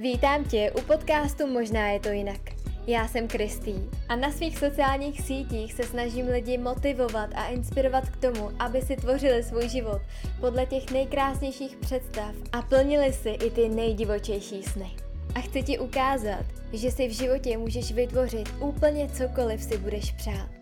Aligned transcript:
Vítám 0.00 0.44
tě 0.44 0.72
u 0.78 0.80
podcastu 0.80 1.46
Možná 1.46 1.88
je 1.88 2.00
to 2.00 2.08
jinak. 2.08 2.40
Já 2.86 3.08
jsem 3.08 3.28
Kristý 3.28 3.74
a 4.08 4.16
na 4.16 4.32
svých 4.32 4.58
sociálních 4.58 5.20
sítích 5.20 5.72
se 5.72 5.82
snažím 5.82 6.26
lidi 6.26 6.58
motivovat 6.58 7.30
a 7.34 7.46
inspirovat 7.46 8.08
k 8.08 8.16
tomu, 8.16 8.50
aby 8.58 8.82
si 8.82 8.96
tvořili 8.96 9.42
svůj 9.42 9.68
život 9.68 10.02
podle 10.40 10.66
těch 10.66 10.90
nejkrásnějších 10.90 11.76
představ 11.76 12.34
a 12.52 12.62
plnili 12.62 13.12
si 13.12 13.28
i 13.28 13.50
ty 13.50 13.68
nejdivočejší 13.68 14.62
sny. 14.62 14.90
A 15.34 15.40
chci 15.40 15.62
ti 15.62 15.78
ukázat, 15.78 16.44
že 16.72 16.90
si 16.90 17.08
v 17.08 17.12
životě 17.12 17.58
můžeš 17.58 17.92
vytvořit 17.92 18.48
úplně 18.60 19.08
cokoliv 19.08 19.62
si 19.62 19.78
budeš 19.78 20.12
přát. 20.12 20.57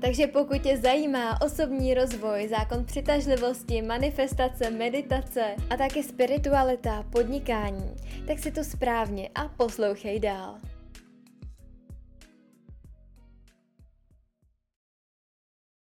Takže 0.00 0.26
pokud 0.26 0.62
tě 0.62 0.76
zajímá 0.76 1.40
osobní 1.40 1.94
rozvoj, 1.94 2.48
zákon 2.48 2.84
přitažlivosti, 2.84 3.82
manifestace, 3.82 4.70
meditace 4.70 5.56
a 5.70 5.76
taky 5.76 6.02
spiritualita, 6.02 7.02
podnikání, 7.12 7.96
tak 8.26 8.38
si 8.38 8.52
to 8.52 8.64
správně 8.64 9.30
a 9.34 9.48
poslouchej 9.48 10.20
dál. 10.20 10.58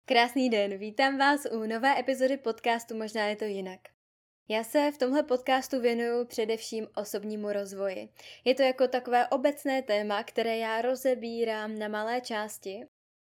Krásný 0.05 0.51
den, 0.51 0.79
vítám 0.79 1.19
vás 1.19 1.47
u 1.53 1.67
nové 1.67 2.01
epizody 2.01 2.37
podcastu 2.37 2.97
Možná 2.97 3.27
je 3.27 3.37
to 3.37 3.45
jinak. 3.45 3.81
Já 4.49 4.65
se 4.65 4.91
v 4.95 4.99
tomhle 4.99 5.23
podcastu 5.23 5.81
věnuju 5.81 6.25
především 6.25 6.87
osobnímu 6.97 7.53
rozvoji. 7.53 8.09
Je 8.45 8.55
to 8.55 8.63
jako 8.63 8.89
takové 8.89 9.29
obecné 9.29 9.83
téma, 9.83 10.23
které 10.23 10.57
já 10.57 10.83
rozebírám 10.83 11.79
na 11.79 11.89
malé 11.89 12.21
části 12.21 12.87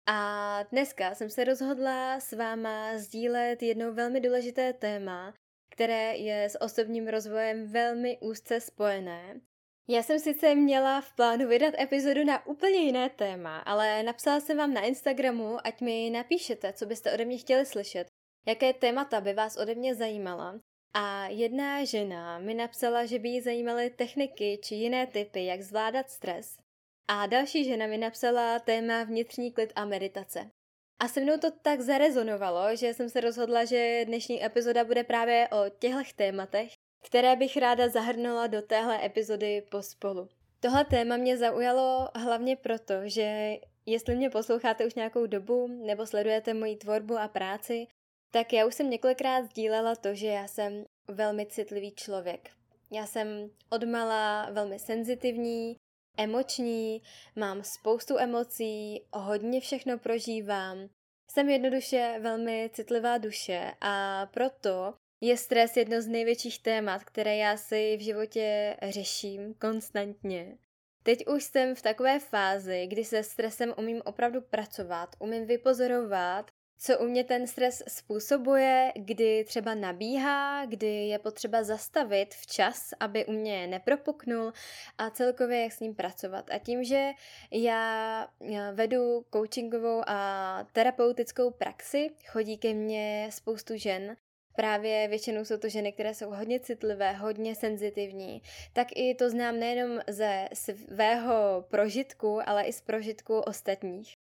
a 0.07 0.63
dneska 0.63 1.15
jsem 1.15 1.31
se 1.31 1.45
rozhodla 1.45 2.21
s 2.21 2.33
váma 2.33 2.99
sdílet 2.99 3.63
jedno 3.63 3.93
velmi 3.93 4.21
důležité 4.21 4.73
téma, 4.73 5.35
které 5.71 6.17
je 6.17 6.45
s 6.45 6.61
osobním 6.61 7.09
rozvojem 7.09 7.67
velmi 7.67 8.19
úzce 8.21 8.61
spojené. 8.61 9.41
Já 9.89 10.03
jsem 10.03 10.19
sice 10.19 10.55
měla 10.55 11.01
v 11.01 11.13
plánu 11.17 11.49
vydat 11.49 11.75
epizodu 11.79 12.25
na 12.25 12.47
úplně 12.47 12.79
jiné 12.79 13.11
téma, 13.11 13.59
ale 13.59 14.03
napsala 14.03 14.41
jsem 14.41 14.57
vám 14.57 14.75
na 14.75 14.81
Instagramu, 14.81 15.59
ať 15.65 15.81
mi 15.81 16.11
napíšete, 16.11 16.73
co 16.73 16.87
byste 16.87 17.13
ode 17.13 17.25
mě 17.25 17.39
chtěli 17.39 17.67
slyšet, 17.67 18.07
jaké 18.47 18.73
témata 18.73 19.21
by 19.21 19.35
vás 19.35 19.57
ode 19.57 19.75
mě 19.75 19.95
zajímala. 19.95 20.61
A 20.95 21.27
jedna 21.27 21.85
žena 21.85 22.39
mi 22.39 22.55
napsala, 22.55 23.07
že 23.07 23.19
by 23.19 23.29
jí 23.29 23.41
zajímaly 23.41 23.91
techniky 23.91 24.59
či 24.63 24.75
jiné 24.75 25.07
typy, 25.07 25.45
jak 25.45 25.63
zvládat 25.63 26.11
stres. 26.11 26.64
A 27.09 27.27
další 27.27 27.65
žena 27.65 27.87
mi 27.87 27.99
napsala 27.99 28.59
téma 28.59 29.05
vnitřní 29.05 29.53
klid 29.53 29.73
a 29.77 29.85
meditace. 29.85 30.51
A 30.99 31.09
se 31.09 31.21
mnou 31.21 31.39
to 31.39 31.51
tak 31.51 31.81
zarezonovalo, 31.81 32.77
že 32.77 32.95
jsem 32.95 33.11
se 33.11 33.21
rozhodla, 33.21 33.65
že 33.65 34.05
dnešní 34.05 34.45
epizoda 34.45 34.85
bude 34.85 35.05
právě 35.05 35.49
o 35.49 35.71
těchto 35.79 36.17
tématech, 36.17 36.73
které 37.07 37.37
bych 37.37 37.57
ráda 37.57 37.89
zahrnula 37.89 38.47
do 38.47 38.63
téhle 38.63 39.07
epizody 39.07 39.63
pospolu. 39.71 40.29
Tohle 40.61 40.85
téma 40.85 41.17
mě 41.17 41.37
zaujalo 41.37 42.09
hlavně 42.15 42.57
proto, 42.57 42.95
že 43.05 43.57
jestli 43.87 44.17
mě 44.17 44.31
posloucháte 44.31 44.87
už 44.87 44.95
nějakou 44.95 45.27
dobu 45.27 45.67
nebo 45.67 46.07
sledujete 46.07 46.55
moji 46.55 46.77
tvorbu 46.77 47.19
a 47.19 47.29
práci, 47.29 47.87
tak 48.31 48.53
já 48.53 48.67
už 48.67 48.75
jsem 48.75 48.91
několikrát 48.91 49.45
sdílela 49.45 49.97
to, 49.97 50.15
že 50.15 50.27
já 50.27 50.49
jsem 50.49 50.85
velmi 51.09 51.47
citlivý 51.47 51.95
člověk. 51.95 52.51
Já 52.91 53.07
jsem 53.07 53.51
odmala 53.71 54.51
velmi 54.51 54.79
senzitivní, 54.79 55.77
emoční, 56.17 57.03
mám 57.37 57.63
spoustu 57.63 58.19
emocí, 58.19 59.03
hodně 59.13 59.61
všechno 59.61 59.99
prožívám. 59.99 60.89
Jsem 61.31 61.49
jednoduše 61.49 62.19
velmi 62.21 62.71
citlivá 62.73 63.19
duše 63.19 63.73
a 63.81 64.27
proto 64.27 64.95
je 65.21 65.37
stres 65.37 65.77
jedno 65.77 66.03
z 66.03 66.07
největších 66.07 66.63
témat, 66.63 67.05
které 67.05 67.37
já 67.37 67.57
si 67.57 67.97
v 67.97 68.01
životě 68.01 68.77
řeším 68.83 69.55
konstantně. 69.55 70.59
Teď 71.03 71.27
už 71.27 71.45
jsem 71.45 71.75
v 71.75 71.83
takové 71.83 72.19
fázi, 72.19 72.87
kdy 72.87 73.05
se 73.05 73.23
stresem 73.23 73.75
umím 73.79 74.03
opravdu 74.05 74.41
pracovat, 74.41 75.17
umím 75.19 75.47
vypozorovat 75.47 76.51
co 76.79 76.99
u 76.99 77.05
mě 77.05 77.25
ten 77.25 77.47
stres 77.47 77.83
způsobuje, 77.89 78.93
kdy 78.97 79.45
třeba 79.45 79.75
nabíhá, 79.75 80.67
kdy 80.67 81.07
je 81.07 81.19
potřeba 81.19 81.63
zastavit 81.63 82.35
včas, 82.35 82.91
aby 83.01 83.27
u 83.27 83.33
mě 83.33 83.67
nepropuknul 83.67 84.53
a 84.99 85.11
celkově 85.11 85.63
jak 85.63 85.73
s 85.73 85.81
ním 85.81 85.95
pracovat. 85.95 86.51
A 86.51 86.59
tím, 86.59 86.85
že 86.85 87.11
já 87.51 88.29
vedu 88.73 89.25
coachingovou 89.33 90.03
a 90.07 90.67
terapeutickou 90.73 91.51
praxi, 91.51 92.11
chodí 92.29 92.59
ke 92.59 92.75
mně 92.75 93.29
spoustu 93.33 93.77
žen, 93.77 94.17
Právě 94.57 95.09
většinou 95.09 95.45
jsou 95.45 95.57
to 95.57 95.69
ženy, 95.69 95.93
které 95.93 96.15
jsou 96.15 96.31
hodně 96.31 96.61
citlivé, 96.61 97.13
hodně 97.13 97.55
senzitivní, 97.55 98.43
tak 98.73 98.89
i 98.97 99.15
to 99.15 99.31
znám 99.31 99.59
nejenom 99.59 100.01
ze 100.09 100.49
svého 100.53 101.65
prožitku, 101.71 102.41
ale 102.49 102.63
i 102.63 102.73
z 102.73 102.81
prožitku 102.81 103.39
ostatních. 103.39 104.24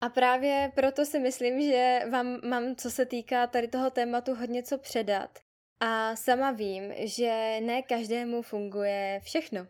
A 0.00 0.08
právě 0.08 0.72
proto 0.74 1.04
si 1.04 1.18
myslím, 1.18 1.62
že 1.62 2.00
vám 2.10 2.40
mám, 2.44 2.76
co 2.76 2.90
se 2.90 3.06
týká 3.06 3.46
tady 3.46 3.68
toho 3.68 3.90
tématu, 3.90 4.34
hodně 4.34 4.62
co 4.62 4.78
předat. 4.78 5.38
A 5.80 6.16
sama 6.16 6.50
vím, 6.50 6.92
že 6.96 7.60
ne 7.60 7.82
každému 7.82 8.42
funguje 8.42 9.20
všechno. 9.22 9.66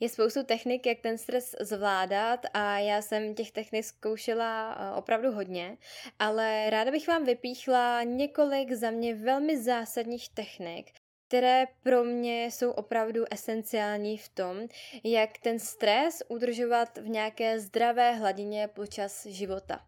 Je 0.00 0.08
spoustu 0.08 0.44
technik, 0.44 0.86
jak 0.86 1.00
ten 1.00 1.18
stres 1.18 1.56
zvládat 1.60 2.46
a 2.54 2.78
já 2.78 3.02
jsem 3.02 3.34
těch 3.34 3.50
technik 3.50 3.84
zkoušela 3.84 4.74
eh, 4.74 4.98
opravdu 4.98 5.32
hodně, 5.32 5.78
ale 6.18 6.70
ráda 6.70 6.90
bych 6.90 7.08
vám 7.08 7.24
vypíchla 7.24 8.02
několik 8.02 8.72
za 8.72 8.90
mě 8.90 9.14
velmi 9.14 9.62
zásadních 9.62 10.28
technik, 10.28 10.90
které 11.30 11.66
pro 11.82 12.04
mě 12.04 12.44
jsou 12.44 12.70
opravdu 12.70 13.24
esenciální 13.30 14.18
v 14.18 14.28
tom, 14.28 14.68
jak 15.04 15.38
ten 15.38 15.58
stres 15.58 16.22
udržovat 16.28 16.98
v 16.98 17.08
nějaké 17.08 17.60
zdravé 17.60 18.12
hladině 18.12 18.68
počas 18.68 19.26
života. 19.26 19.86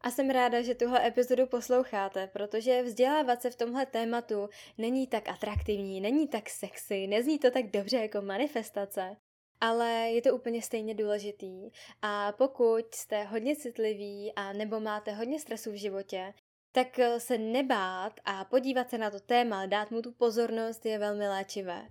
A 0.00 0.10
jsem 0.10 0.30
ráda, 0.30 0.62
že 0.62 0.74
tuhle 0.74 1.06
epizodu 1.06 1.46
posloucháte, 1.46 2.26
protože 2.26 2.82
vzdělávat 2.82 3.42
se 3.42 3.50
v 3.50 3.56
tomhle 3.56 3.86
tématu 3.86 4.48
není 4.78 5.06
tak 5.06 5.28
atraktivní, 5.28 6.00
není 6.00 6.28
tak 6.28 6.50
sexy, 6.50 7.06
nezní 7.06 7.38
to 7.38 7.50
tak 7.50 7.70
dobře 7.70 7.96
jako 7.96 8.22
manifestace, 8.22 9.16
ale 9.60 9.88
je 9.90 10.22
to 10.22 10.34
úplně 10.34 10.62
stejně 10.62 10.94
důležitý. 10.94 11.70
A 12.02 12.32
pokud 12.32 12.94
jste 12.94 13.24
hodně 13.24 13.56
citliví 13.56 14.32
a 14.36 14.52
nebo 14.52 14.80
máte 14.80 15.12
hodně 15.12 15.40
stresu 15.40 15.72
v 15.72 15.80
životě, 15.80 16.34
tak 16.72 16.98
eh, 16.98 17.20
se 17.20 17.38
nebát 17.38 18.12
a 18.24 18.44
podívat 18.44 18.90
se 18.90 18.98
na 18.98 19.10
to 19.10 19.20
téma, 19.20 19.66
dát 19.66 19.90
mu 19.90 20.02
tu 20.02 20.12
pozornost 20.12 20.86
je 20.86 20.98
velmi 20.98 21.28
léčivé. 21.28 21.82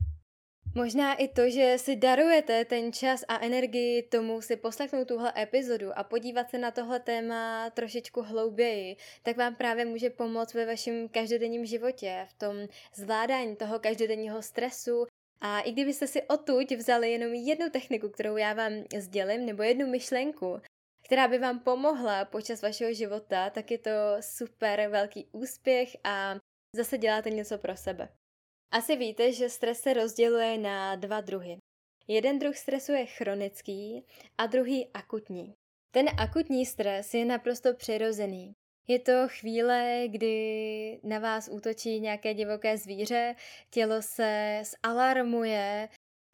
Možná 0.75 1.14
i 1.14 1.28
to, 1.28 1.50
že 1.50 1.78
si 1.78 1.96
darujete 1.96 2.66
ten 2.66 2.94
čas 2.94 3.24
a 3.28 3.40
energii 3.40 4.03
tomu 4.03 4.42
si 4.42 4.56
poslechnout 4.56 5.08
tuhle 5.08 5.34
epizodu 5.38 5.97
a 5.97 6.03
podívat 6.03 6.50
se 6.50 6.58
na 6.58 6.72
tohle 6.72 7.00
téma 7.00 7.69
trošičku 7.69 8.22
hlouběji, 8.22 8.96
tak 9.24 9.38
vám 9.38 9.56
právě 9.56 9.86
může 9.86 10.09
pomoct 10.09 10.53
ve 10.53 10.66
vašem 10.66 11.09
každodenním 11.09 11.66
životě, 11.66 12.28
v 12.30 12.34
tom 12.34 12.56
zvládání 12.96 13.56
toho 13.56 13.80
každodenního 13.80 14.42
stresu 14.42 15.06
a 15.42 15.59
i 15.59 15.72
kdybyste 15.72 16.08
si 16.08 16.22
odtud 16.24 16.72
vzali 16.72 17.12
jenom 17.12 17.34
jednu 17.34 17.69
techniku, 17.69 18.09
kterou 18.09 18.38
já 18.38 18.53
vám 18.53 18.74
sdělím, 18.98 19.46
nebo 19.46 19.63
jednu 19.63 19.88
myšlenku, 19.88 20.62
která 21.11 21.27
by 21.27 21.38
vám 21.38 21.59
pomohla 21.59 22.25
počas 22.25 22.61
vašeho 22.61 22.94
života, 22.94 23.49
tak 23.49 23.72
je 23.72 23.77
to 23.77 23.91
super 24.19 24.89
velký 24.89 25.27
úspěch 25.31 25.97
a 26.03 26.35
zase 26.75 26.97
děláte 26.97 27.29
něco 27.29 27.57
pro 27.57 27.77
sebe. 27.77 28.09
Asi 28.73 28.95
víte, 28.95 29.33
že 29.33 29.50
stres 29.50 29.81
se 29.81 29.94
rozděluje 29.94 30.57
na 30.57 30.95
dva 30.95 31.21
druhy. 31.21 31.57
Jeden 32.07 32.39
druh 32.39 32.55
stresu 32.55 32.91
je 32.91 33.05
chronický 33.05 34.05
a 34.38 34.45
druhý 34.45 34.88
akutní. 34.94 35.53
Ten 35.94 36.05
akutní 36.19 36.66
stres 36.66 37.13
je 37.13 37.25
naprosto 37.25 37.73
přirozený. 37.73 38.53
Je 38.88 39.00
to 39.00 39.12
chvíle, 39.27 40.03
kdy 40.07 41.00
na 41.03 41.19
vás 41.19 41.50
útočí 41.51 42.00
nějaké 42.00 42.33
divoké 42.33 42.77
zvíře, 42.77 43.36
tělo 43.69 44.01
se 44.01 44.62
zalarmuje, 44.86 45.89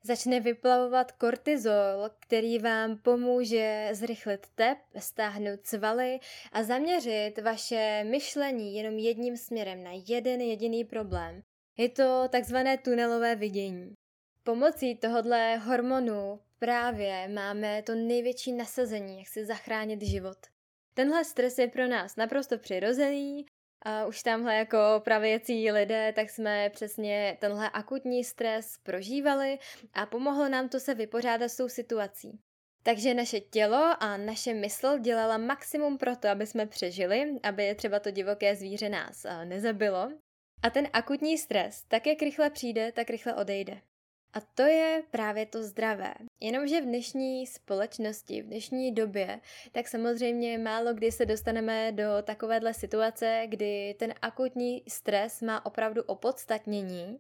začne 0.08 0.40
vyplavovat 0.40 1.12
kortizol, 1.12 2.10
který 2.20 2.60
vám 2.60 2.98
pomůže 2.98 3.90
zrychlit 3.92 4.48
tep, 4.56 4.78
stáhnout 5.00 5.66
svaly 5.66 6.20
a 6.52 6.64
zaměřit 6.64 7.34
vaše 7.42 8.04
myšlení 8.04 8.76
jenom 8.76 8.94
jedním 8.94 9.38
směrem 9.38 9.84
na 9.84 9.92
jeden 10.08 10.42
jediný 10.42 10.86
problém. 10.86 11.42
Je 11.78 11.90
to 11.90 12.24
takzvané 12.30 12.78
tunelové 12.78 13.36
vidění. 13.36 13.94
Pomocí 14.44 14.96
tohohle 14.96 15.58
hormonu 15.58 16.40
právě 16.60 17.28
máme 17.28 17.84
to 17.84 17.96
největší 17.96 18.54
nasazení, 18.54 19.20
jak 19.20 19.28
si 19.28 19.46
zachránit 19.46 20.02
život. 20.02 20.38
Tenhle 20.94 21.26
stres 21.26 21.58
je 21.58 21.68
pro 21.68 21.88
nás 21.88 22.16
naprosto 22.16 22.58
přirozený 22.58 23.46
a 23.82 24.06
už 24.06 24.24
tamhle 24.24 24.56
jako 24.56 24.78
pravěcí 25.04 25.72
lidé, 25.72 26.14
tak 26.16 26.30
jsme 26.30 26.70
přesně 26.70 27.38
tenhle 27.42 27.70
akutní 27.70 28.24
stres 28.24 28.78
prožívali 28.84 29.60
a 29.94 30.06
pomohlo 30.06 30.50
nám 30.50 30.70
to 30.70 30.80
se 30.80 30.94
vypořádat 30.94 31.50
s 31.50 31.58
tou 31.58 31.70
situací. 31.70 32.40
Takže 32.84 33.14
naše 33.14 33.40
tělo 33.40 33.96
a 34.00 34.18
naše 34.18 34.54
mysl 34.54 34.98
dělala 35.00 35.38
maximum 35.38 35.98
pro 35.98 36.16
to, 36.16 36.30
aby 36.30 36.48
jsme 36.48 36.66
přežili, 36.66 37.40
aby 37.44 37.76
třeba 37.76 38.00
to 38.00 38.12
divoké 38.12 38.56
zvíře 38.56 38.90
nás 38.90 39.26
nezabilo. 39.46 40.12
A 40.64 40.70
ten 40.70 40.88
akutní 40.94 41.38
stres, 41.38 41.84
tak 41.88 42.08
jak 42.08 42.22
rychle 42.22 42.50
přijde, 42.50 42.92
tak 42.92 43.10
rychle 43.10 43.36
odejde. 43.36 43.82
A 44.34 44.40
to 44.56 44.62
je 44.62 45.04
právě 45.12 45.46
to 45.46 45.64
zdravé. 45.64 46.14
Jenomže 46.40 46.82
v 46.82 46.86
dnešní 46.86 47.48
společnosti, 47.48 48.42
v 48.42 48.46
dnešní 48.46 48.92
době, 48.92 49.40
tak 49.72 49.88
samozřejmě 49.88 50.58
málo 50.58 50.94
kdy 50.94 51.12
se 51.12 51.26
dostaneme 51.26 51.92
do 51.92 52.04
takovéhle 52.24 52.74
situace, 52.74 53.44
kdy 53.48 53.96
ten 54.00 54.14
akutní 54.22 54.84
stres 54.88 55.42
má 55.42 55.66
opravdu 55.66 56.04
opodstatnění, 56.04 57.20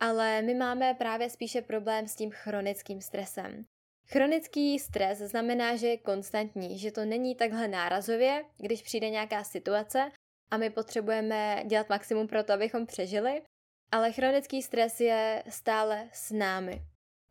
ale 0.00 0.42
my 0.42 0.54
máme 0.54 0.94
právě 0.94 1.30
spíše 1.30 1.62
problém 1.62 2.08
s 2.08 2.16
tím 2.16 2.30
chronickým 2.30 3.00
stresem. 3.00 3.64
Chronický 4.12 4.78
stres 4.78 5.18
znamená, 5.18 5.76
že 5.76 5.86
je 5.86 5.98
konstantní, 5.98 6.78
že 6.78 6.92
to 6.92 7.04
není 7.04 7.34
takhle 7.34 7.68
nárazově, 7.68 8.44
když 8.58 8.82
přijde 8.82 9.10
nějaká 9.10 9.44
situace 9.44 10.10
a 10.50 10.56
my 10.56 10.70
potřebujeme 10.70 11.62
dělat 11.66 11.88
maximum 11.88 12.26
pro 12.26 12.44
to, 12.44 12.52
abychom 12.52 12.86
přežili, 12.86 13.42
ale 13.92 14.12
chronický 14.12 14.62
stres 14.62 15.00
je 15.00 15.42
stále 15.48 16.08
s 16.12 16.30
námi. 16.30 16.82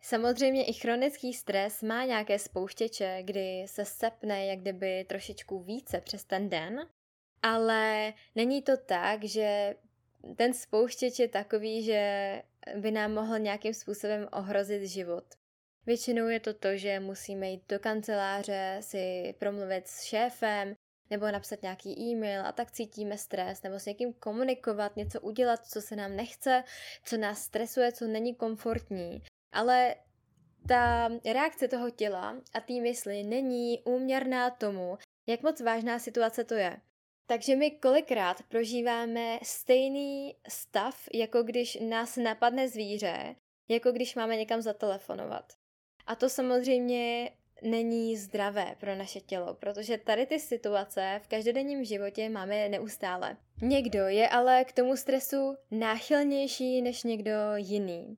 Samozřejmě 0.02 0.66
i 0.66 0.74
chronický 0.74 1.34
stres 1.34 1.84
má 1.84 2.06
nějaké 2.06 2.40
spouštěče, 2.40 3.20
kdy 3.24 3.64
se 3.66 3.86
sepne 3.86 4.46
jak 4.46 4.60
kdyby 4.60 5.06
trošičku 5.10 5.60
více 5.60 6.02
přes 6.02 6.26
ten 6.26 6.50
den, 6.50 6.88
ale 7.42 8.14
není 8.36 8.62
to 8.62 8.78
tak, 8.78 9.24
že 9.24 9.76
ten 10.36 10.54
spouštěč 10.54 11.20
je 11.20 11.28
takový, 11.28 11.84
že 11.84 12.42
by 12.76 12.92
nám 12.92 13.14
mohl 13.14 13.40
nějakým 13.40 13.74
způsobem 13.74 14.28
ohrozit 14.32 14.84
život. 14.84 15.24
Většinou 15.86 16.28
je 16.28 16.40
to 16.40 16.54
to, 16.54 16.78
že 16.78 17.00
musíme 17.00 17.50
jít 17.50 17.64
do 17.70 17.80
kanceláře, 17.80 18.78
si 18.82 19.34
promluvit 19.40 19.88
s 19.88 20.04
šéfem, 20.04 20.76
nebo 21.10 21.32
napsat 21.32 21.62
nějaký 21.62 22.00
e-mail 22.00 22.46
a 22.46 22.52
tak 22.52 22.72
cítíme 22.72 23.18
stres, 23.18 23.64
nebo 23.64 23.80
s 23.80 23.86
někým 23.86 24.14
komunikovat, 24.14 24.96
něco 24.96 25.22
udělat, 25.22 25.66
co 25.66 25.82
se 25.82 25.96
nám 25.96 26.16
nechce, 26.16 26.64
co 27.06 27.18
nás 27.18 27.42
stresuje, 27.42 27.92
co 27.92 28.08
není 28.08 28.36
komfortní. 28.36 29.22
Ale 29.52 29.96
ta 30.68 31.10
reakce 31.26 31.68
toho 31.68 31.90
těla 31.90 32.42
a 32.54 32.62
té 32.62 32.74
mysli 32.74 33.24
není 33.24 33.82
úměrná 33.84 34.50
tomu, 34.50 34.98
jak 35.28 35.42
moc 35.44 35.62
vážná 35.62 36.00
situace 36.00 36.44
to 36.44 36.54
je. 36.54 36.78
Takže 37.28 37.56
my 37.56 37.72
kolikrát 37.72 38.44
prožíváme 38.50 39.40
stejný 39.44 40.36
stav, 40.48 41.08
jako 41.14 41.44
když 41.44 41.78
nás 41.90 42.18
napadne 42.18 42.68
zvíře, 42.68 43.36
jako 43.68 43.92
když 43.92 44.16
máme 44.16 44.36
někam 44.36 44.62
zatelefonovat. 44.62 45.54
A 46.06 46.16
to 46.16 46.30
samozřejmě 46.30 47.32
není 47.62 48.18
zdravé 48.18 48.76
pro 48.80 48.96
naše 48.96 49.20
tělo, 49.20 49.54
protože 49.54 49.98
tady 49.98 50.26
ty 50.26 50.40
situace 50.40 51.22
v 51.24 51.28
každodenním 51.28 51.84
životě 51.84 52.30
máme 52.30 52.70
neustále. 52.70 53.38
Někdo 53.62 54.08
je 54.08 54.30
ale 54.30 54.66
k 54.66 54.72
tomu 54.74 54.98
stresu 54.98 55.56
náchylnější 55.72 56.82
než 56.82 57.04
někdo 57.04 57.32
jiný. 57.56 58.18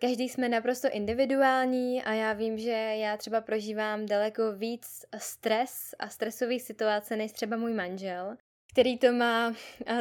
Každý 0.00 0.28
jsme 0.28 0.48
naprosto 0.48 0.88
individuální 0.90 2.02
a 2.02 2.12
já 2.12 2.32
vím, 2.32 2.58
že 2.58 2.70
já 2.70 3.16
třeba 3.16 3.40
prožívám 3.40 4.06
daleko 4.06 4.52
víc 4.52 5.04
stres 5.18 5.94
a 5.98 6.08
stresových 6.08 6.62
situace 6.62 7.16
než 7.16 7.32
třeba 7.32 7.56
můj 7.56 7.74
manžel, 7.74 8.36
který 8.72 8.98
to 8.98 9.12
má 9.12 9.54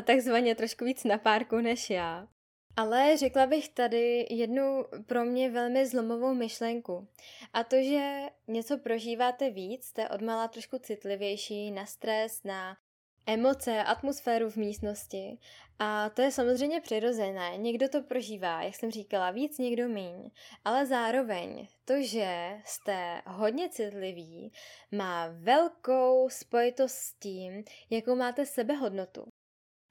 takzvaně 0.03 0.55
trošku 0.55 0.85
víc 0.85 1.03
na 1.03 1.17
párku 1.17 1.55
než 1.55 1.89
já. 1.89 2.27
Ale 2.75 3.17
řekla 3.17 3.45
bych 3.45 3.69
tady 3.69 4.27
jednu 4.29 4.85
pro 5.05 5.25
mě 5.25 5.49
velmi 5.49 5.85
zlomovou 5.87 6.33
myšlenku. 6.33 7.07
A 7.53 7.63
to, 7.63 7.75
že 7.83 8.19
něco 8.47 8.77
prožíváte 8.77 9.49
víc, 9.49 9.85
jste 9.85 10.09
odmala 10.09 10.47
trošku 10.47 10.77
citlivější 10.79 11.71
na 11.71 11.85
stres, 11.85 12.43
na 12.43 12.77
emoce, 13.25 13.83
atmosféru 13.83 14.49
v 14.49 14.55
místnosti. 14.55 15.37
A 15.79 16.09
to 16.09 16.21
je 16.21 16.31
samozřejmě 16.31 16.81
přirozené. 16.81 17.57
Někdo 17.57 17.89
to 17.89 18.01
prožívá, 18.01 18.61
jak 18.61 18.75
jsem 18.75 18.91
říkala, 18.91 19.31
víc, 19.31 19.57
někdo 19.57 19.89
míň. 19.89 20.31
Ale 20.65 20.85
zároveň 20.85 21.67
to, 21.85 21.93
že 22.01 22.59
jste 22.65 23.21
hodně 23.27 23.69
citliví, 23.69 24.51
má 24.91 25.27
velkou 25.27 26.29
spojitost 26.29 26.95
s 26.95 27.13
tím, 27.13 27.63
jakou 27.89 28.15
máte 28.15 28.45
sebehodnotu. 28.45 29.25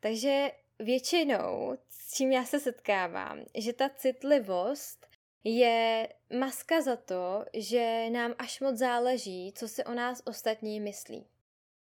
Takže 0.01 0.51
většinou, 0.79 1.77
čím 2.15 2.33
já 2.33 2.45
se 2.45 2.61
setkávám, 2.61 3.45
že 3.55 3.73
ta 3.73 3.89
citlivost 3.89 5.07
je 5.45 6.09
maska 6.39 6.81
za 6.81 6.97
to, 6.97 7.45
že 7.55 8.11
nám 8.11 8.35
až 8.39 8.61
moc 8.61 8.77
záleží, 8.77 9.53
co 9.57 9.69
si 9.69 9.85
o 9.85 9.95
nás 9.95 10.23
ostatní 10.25 10.81
myslí. 10.81 11.27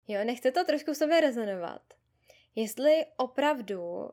Jo, 0.08 0.24
nechte 0.24 0.52
to 0.52 0.64
trošku 0.64 0.92
v 0.92 0.96
sobě 0.96 1.20
rezonovat. 1.20 1.82
Jestli 2.54 3.06
opravdu 3.16 4.10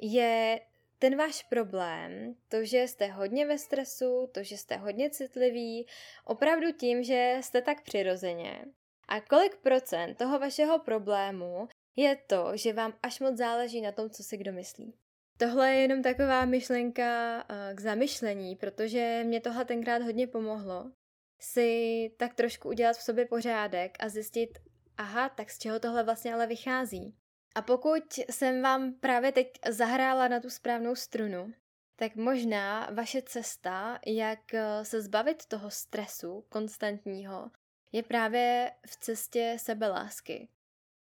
je 0.00 0.60
ten 0.98 1.16
váš 1.16 1.42
problém, 1.42 2.34
to, 2.48 2.64
že 2.64 2.82
jste 2.82 3.06
hodně 3.06 3.46
ve 3.46 3.58
stresu, 3.58 4.30
to, 4.32 4.42
že 4.42 4.56
jste 4.56 4.76
hodně 4.76 5.10
citliví, 5.10 5.86
opravdu 6.24 6.72
tím, 6.72 7.02
že 7.02 7.38
jste 7.40 7.62
tak 7.62 7.82
přirozeně. 7.82 8.64
A 9.08 9.20
kolik 9.20 9.56
procent 9.56 10.14
toho 10.14 10.38
vašeho 10.38 10.78
problému 10.78 11.68
je 11.96 12.16
to, 12.16 12.50
že 12.54 12.72
vám 12.72 12.98
až 13.02 13.20
moc 13.20 13.36
záleží 13.36 13.80
na 13.80 13.92
tom, 13.92 14.10
co 14.10 14.22
si 14.22 14.36
kdo 14.36 14.52
myslí. 14.52 14.94
Tohle 15.40 15.70
je 15.70 15.80
jenom 15.80 16.02
taková 16.02 16.44
myšlenka 16.44 17.36
uh, 17.50 17.76
k 17.76 17.80
zamyšlení, 17.80 18.56
protože 18.56 19.22
mě 19.26 19.40
tohle 19.40 19.64
tenkrát 19.64 20.02
hodně 20.02 20.26
pomohlo 20.26 20.92
si 21.38 22.10
tak 22.16 22.34
trošku 22.34 22.68
udělat 22.68 22.96
v 22.96 23.02
sobě 23.02 23.26
pořádek 23.26 23.96
a 24.00 24.08
zjistit, 24.08 24.58
aha, 24.96 25.28
tak 25.28 25.50
z 25.50 25.58
čeho 25.58 25.80
tohle 25.80 26.02
vlastně 26.02 26.34
ale 26.34 26.46
vychází. 26.46 27.14
A 27.54 27.62
pokud 27.62 28.04
jsem 28.30 28.62
vám 28.62 28.92
právě 28.92 29.32
teď 29.32 29.58
zahrála 29.68 30.28
na 30.28 30.40
tu 30.40 30.50
správnou 30.50 30.94
strunu, 30.94 31.52
tak 31.96 32.16
možná 32.16 32.90
vaše 32.94 33.22
cesta, 33.22 33.98
jak 34.06 34.54
eh, 34.54 34.84
se 34.84 35.02
zbavit 35.02 35.46
toho 35.46 35.70
stresu 35.70 36.44
konstantního, 36.48 37.50
je 37.92 38.02
právě 38.02 38.72
v 38.86 38.96
cestě 38.96 39.56
sebelásky 39.58 40.48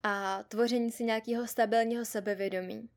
a 0.02 0.42
tvoření 0.42 0.90
si 0.90 1.04
nějakého 1.04 1.46
stabilního 1.46 2.04
sebevědomí. 2.04 2.88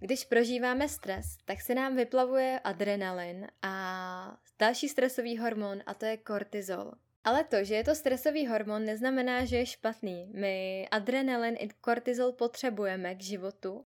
Když 0.00 0.24
prožíváme 0.24 0.88
stres, 0.88 1.24
tak 1.44 1.60
se 1.60 1.74
nám 1.74 1.96
vyplavuje 1.96 2.60
adrenalin 2.64 3.46
a 3.62 4.38
další 4.58 4.88
stresový 4.88 5.38
hormon 5.38 5.82
a 5.86 5.94
to 5.94 6.04
je 6.04 6.16
kortizol. 6.16 6.92
Ale 7.24 7.44
to, 7.44 7.64
že 7.64 7.74
je 7.74 7.84
to 7.84 7.94
stresový 7.94 8.46
hormon, 8.46 8.84
neznamená, 8.84 9.44
že 9.44 9.56
je 9.56 9.66
špatný. 9.66 10.32
My 10.34 10.88
adrenalin 10.90 11.56
i 11.58 11.68
kortizol 11.80 12.32
potřebujeme 12.32 13.14
k 13.14 13.20
životu, 13.20 13.84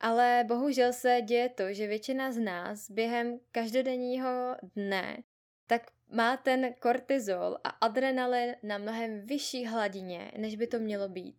ale 0.00 0.44
bohužel 0.48 0.92
se 0.92 1.20
děje 1.24 1.48
to, 1.48 1.72
že 1.72 1.86
většina 1.86 2.32
z 2.32 2.38
nás 2.38 2.90
během 2.90 3.38
každodenního 3.52 4.56
dne 4.76 5.22
tak 5.72 5.82
má 6.10 6.36
ten 6.36 6.74
kortizol 6.74 7.58
a 7.64 7.68
adrenalin 7.68 8.56
na 8.62 8.78
mnohem 8.78 9.26
vyšší 9.26 9.66
hladině, 9.66 10.32
než 10.36 10.56
by 10.56 10.66
to 10.66 10.78
mělo 10.78 11.08
být. 11.08 11.36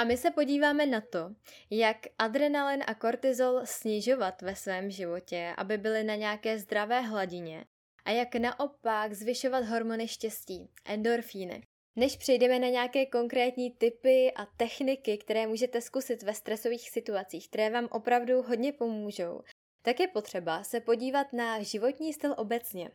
A 0.00 0.04
my 0.04 0.16
se 0.16 0.30
podíváme 0.30 0.86
na 0.86 1.00
to, 1.00 1.34
jak 1.70 1.96
adrenalin 2.18 2.82
a 2.86 2.94
kortizol 2.94 3.60
snižovat 3.64 4.42
ve 4.42 4.56
svém 4.56 4.90
životě, 4.90 5.54
aby 5.56 5.78
byly 5.78 6.04
na 6.04 6.14
nějaké 6.14 6.58
zdravé 6.58 7.00
hladině 7.00 7.64
a 8.04 8.10
jak 8.10 8.34
naopak 8.34 9.14
zvyšovat 9.14 9.64
hormony 9.64 10.08
štěstí, 10.08 10.70
endorfíny. 10.84 11.62
Než 11.96 12.16
přejdeme 12.16 12.58
na 12.58 12.68
nějaké 12.68 13.06
konkrétní 13.06 13.70
typy 13.70 14.32
a 14.36 14.46
techniky, 14.46 15.18
které 15.18 15.46
můžete 15.46 15.80
zkusit 15.80 16.22
ve 16.22 16.34
stresových 16.34 16.90
situacích, 16.90 17.48
které 17.48 17.70
vám 17.70 17.88
opravdu 17.90 18.42
hodně 18.42 18.72
pomůžou, 18.72 19.40
tak 19.82 20.00
je 20.00 20.08
potřeba 20.08 20.64
se 20.64 20.80
podívat 20.80 21.32
na 21.32 21.62
životní 21.62 22.12
styl 22.12 22.34
obecně. 22.38 22.90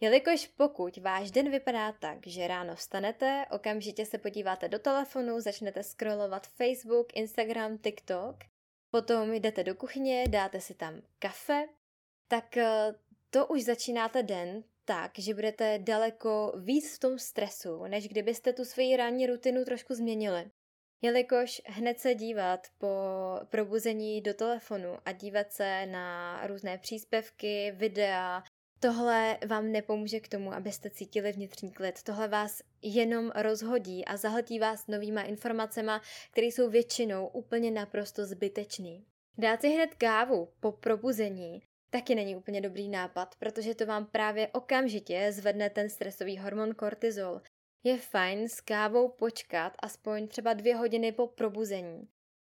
Jelikož 0.00 0.46
pokud 0.46 0.96
váš 0.96 1.30
den 1.30 1.50
vypadá 1.50 1.92
tak, 1.92 2.26
že 2.26 2.48
ráno 2.48 2.76
vstanete, 2.76 3.44
okamžitě 3.50 4.06
se 4.06 4.18
podíváte 4.18 4.68
do 4.68 4.78
telefonu, 4.78 5.40
začnete 5.40 5.82
scrollovat 5.82 6.46
Facebook, 6.46 7.16
Instagram, 7.16 7.78
TikTok, 7.78 8.36
potom 8.90 9.32
jdete 9.32 9.64
do 9.64 9.74
kuchyně, 9.74 10.24
dáte 10.28 10.60
si 10.60 10.74
tam 10.74 11.02
kafe, 11.18 11.68
tak 12.28 12.56
eh, 12.56 12.94
to 13.30 13.46
už 13.46 13.64
začínáte 13.64 14.22
den 14.22 14.64
tak, 14.84 15.18
že 15.18 15.34
budete 15.34 15.78
daleko 15.78 16.52
víc 16.56 16.96
v 16.96 17.00
tom 17.00 17.18
stresu, 17.18 17.84
než 17.86 18.08
kdybyste 18.08 18.52
tu 18.52 18.64
svoji 18.64 18.96
ranní 18.96 19.26
rutinu 19.26 19.64
trošku 19.64 19.94
změnili. 19.94 20.50
Jelikož 21.02 21.62
hned 21.66 22.00
se 22.00 22.14
dívat 22.14 22.66
po 22.78 22.88
probuzení 23.50 24.20
do 24.20 24.34
telefonu 24.34 24.98
a 25.04 25.12
dívat 25.12 25.52
se 25.52 25.86
na 25.86 26.40
různé 26.46 26.78
příspěvky, 26.78 27.72
videa, 27.76 28.42
Tohle 28.84 29.38
vám 29.46 29.72
nepomůže 29.72 30.20
k 30.20 30.28
tomu, 30.28 30.54
abyste 30.54 30.90
cítili 30.90 31.32
vnitřní 31.32 31.72
klid. 31.72 32.02
Tohle 32.02 32.28
vás 32.28 32.62
jenom 32.82 33.32
rozhodí 33.34 34.04
a 34.04 34.16
zahltí 34.16 34.58
vás 34.58 34.86
novýma 34.86 35.22
informacemi, 35.22 35.92
které 36.30 36.46
jsou 36.46 36.70
většinou 36.70 37.26
úplně 37.26 37.70
naprosto 37.70 38.26
zbytečný. 38.26 39.06
Dát 39.38 39.60
si 39.60 39.68
hned 39.68 39.94
kávu 39.94 40.48
po 40.60 40.72
probuzení 40.72 41.62
taky 41.90 42.14
není 42.14 42.36
úplně 42.36 42.60
dobrý 42.60 42.88
nápad, 42.88 43.34
protože 43.38 43.74
to 43.74 43.86
vám 43.86 44.06
právě 44.06 44.48
okamžitě 44.48 45.32
zvedne 45.32 45.70
ten 45.70 45.90
stresový 45.90 46.38
hormon 46.38 46.74
kortizol. 46.74 47.40
Je 47.84 47.98
fajn 47.98 48.48
s 48.48 48.60
kávou 48.60 49.08
počkat 49.08 49.72
aspoň 49.82 50.28
třeba 50.28 50.52
dvě 50.52 50.76
hodiny 50.76 51.12
po 51.12 51.26
probuzení. 51.26 52.08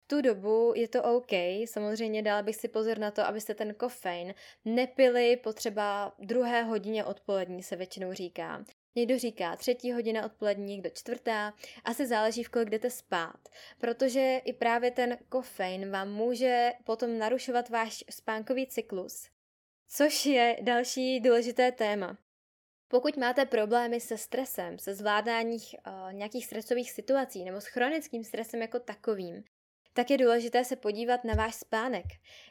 Tu 0.07 0.21
dobu 0.21 0.73
je 0.75 0.87
to 0.87 1.03
OK, 1.03 1.31
samozřejmě 1.65 2.23
dala 2.23 2.41
bych 2.41 2.55
si 2.55 2.67
pozor 2.67 2.97
na 2.97 3.11
to, 3.11 3.21
abyste 3.21 3.53
ten 3.53 3.73
kofein 3.73 4.33
nepili 4.65 5.37
po 5.37 5.53
třeba 5.53 6.15
druhé 6.19 6.63
hodině 6.63 7.05
odpolední, 7.05 7.63
se 7.63 7.75
většinou 7.75 8.13
říká. 8.13 8.65
Někdo 8.95 9.19
říká 9.19 9.55
třetí 9.55 9.91
hodina 9.91 10.25
odpolední, 10.25 10.65
někdo 10.65 10.89
čtvrtá, 10.89 11.53
asi 11.83 12.07
záleží 12.07 12.43
v 12.43 12.49
kolik 12.49 12.69
jdete 12.69 12.89
spát, 12.89 13.49
protože 13.79 14.41
i 14.45 14.53
právě 14.53 14.91
ten 14.91 15.17
kofein 15.29 15.91
vám 15.91 16.11
může 16.11 16.71
potom 16.83 17.17
narušovat 17.17 17.69
váš 17.69 18.03
spánkový 18.09 18.67
cyklus, 18.67 19.29
což 19.87 20.25
je 20.25 20.57
další 20.61 21.19
důležité 21.19 21.71
téma. 21.71 22.17
Pokud 22.87 23.17
máte 23.17 23.45
problémy 23.45 23.99
se 23.99 24.17
stresem, 24.17 24.79
se 24.79 24.93
zvládáním 24.93 25.59
uh, 25.59 26.13
nějakých 26.13 26.45
stresových 26.45 26.91
situací 26.91 27.43
nebo 27.43 27.61
s 27.61 27.65
chronickým 27.65 28.23
stresem 28.23 28.61
jako 28.61 28.79
takovým, 28.79 29.43
tak 29.97 30.09
je 30.09 30.17
důležité 30.17 30.65
se 30.65 30.75
podívat 30.75 31.23
na 31.23 31.33
váš 31.33 31.55
spánek, 31.55 32.05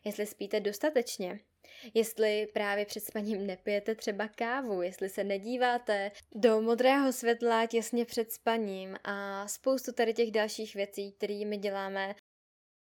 jestli 0.04 0.26
spíte 0.26 0.60
dostatečně, 0.60 1.40
jestli 1.94 2.48
právě 2.54 2.86
před 2.86 3.04
spaním 3.04 3.46
nepijete 3.46 3.94
třeba 3.94 4.28
kávu, 4.28 4.82
jestli 4.82 5.08
se 5.08 5.24
nedíváte 5.24 6.10
do 6.34 6.62
modrého 6.62 7.12
světla 7.12 7.66
těsně 7.66 8.04
před 8.04 8.32
spaním 8.32 8.96
a 9.04 9.48
spoustu 9.48 9.92
tady 9.92 10.14
těch 10.14 10.30
dalších 10.30 10.74
věcí, 10.74 11.12
kterými 11.12 11.56
děláme 11.56 12.14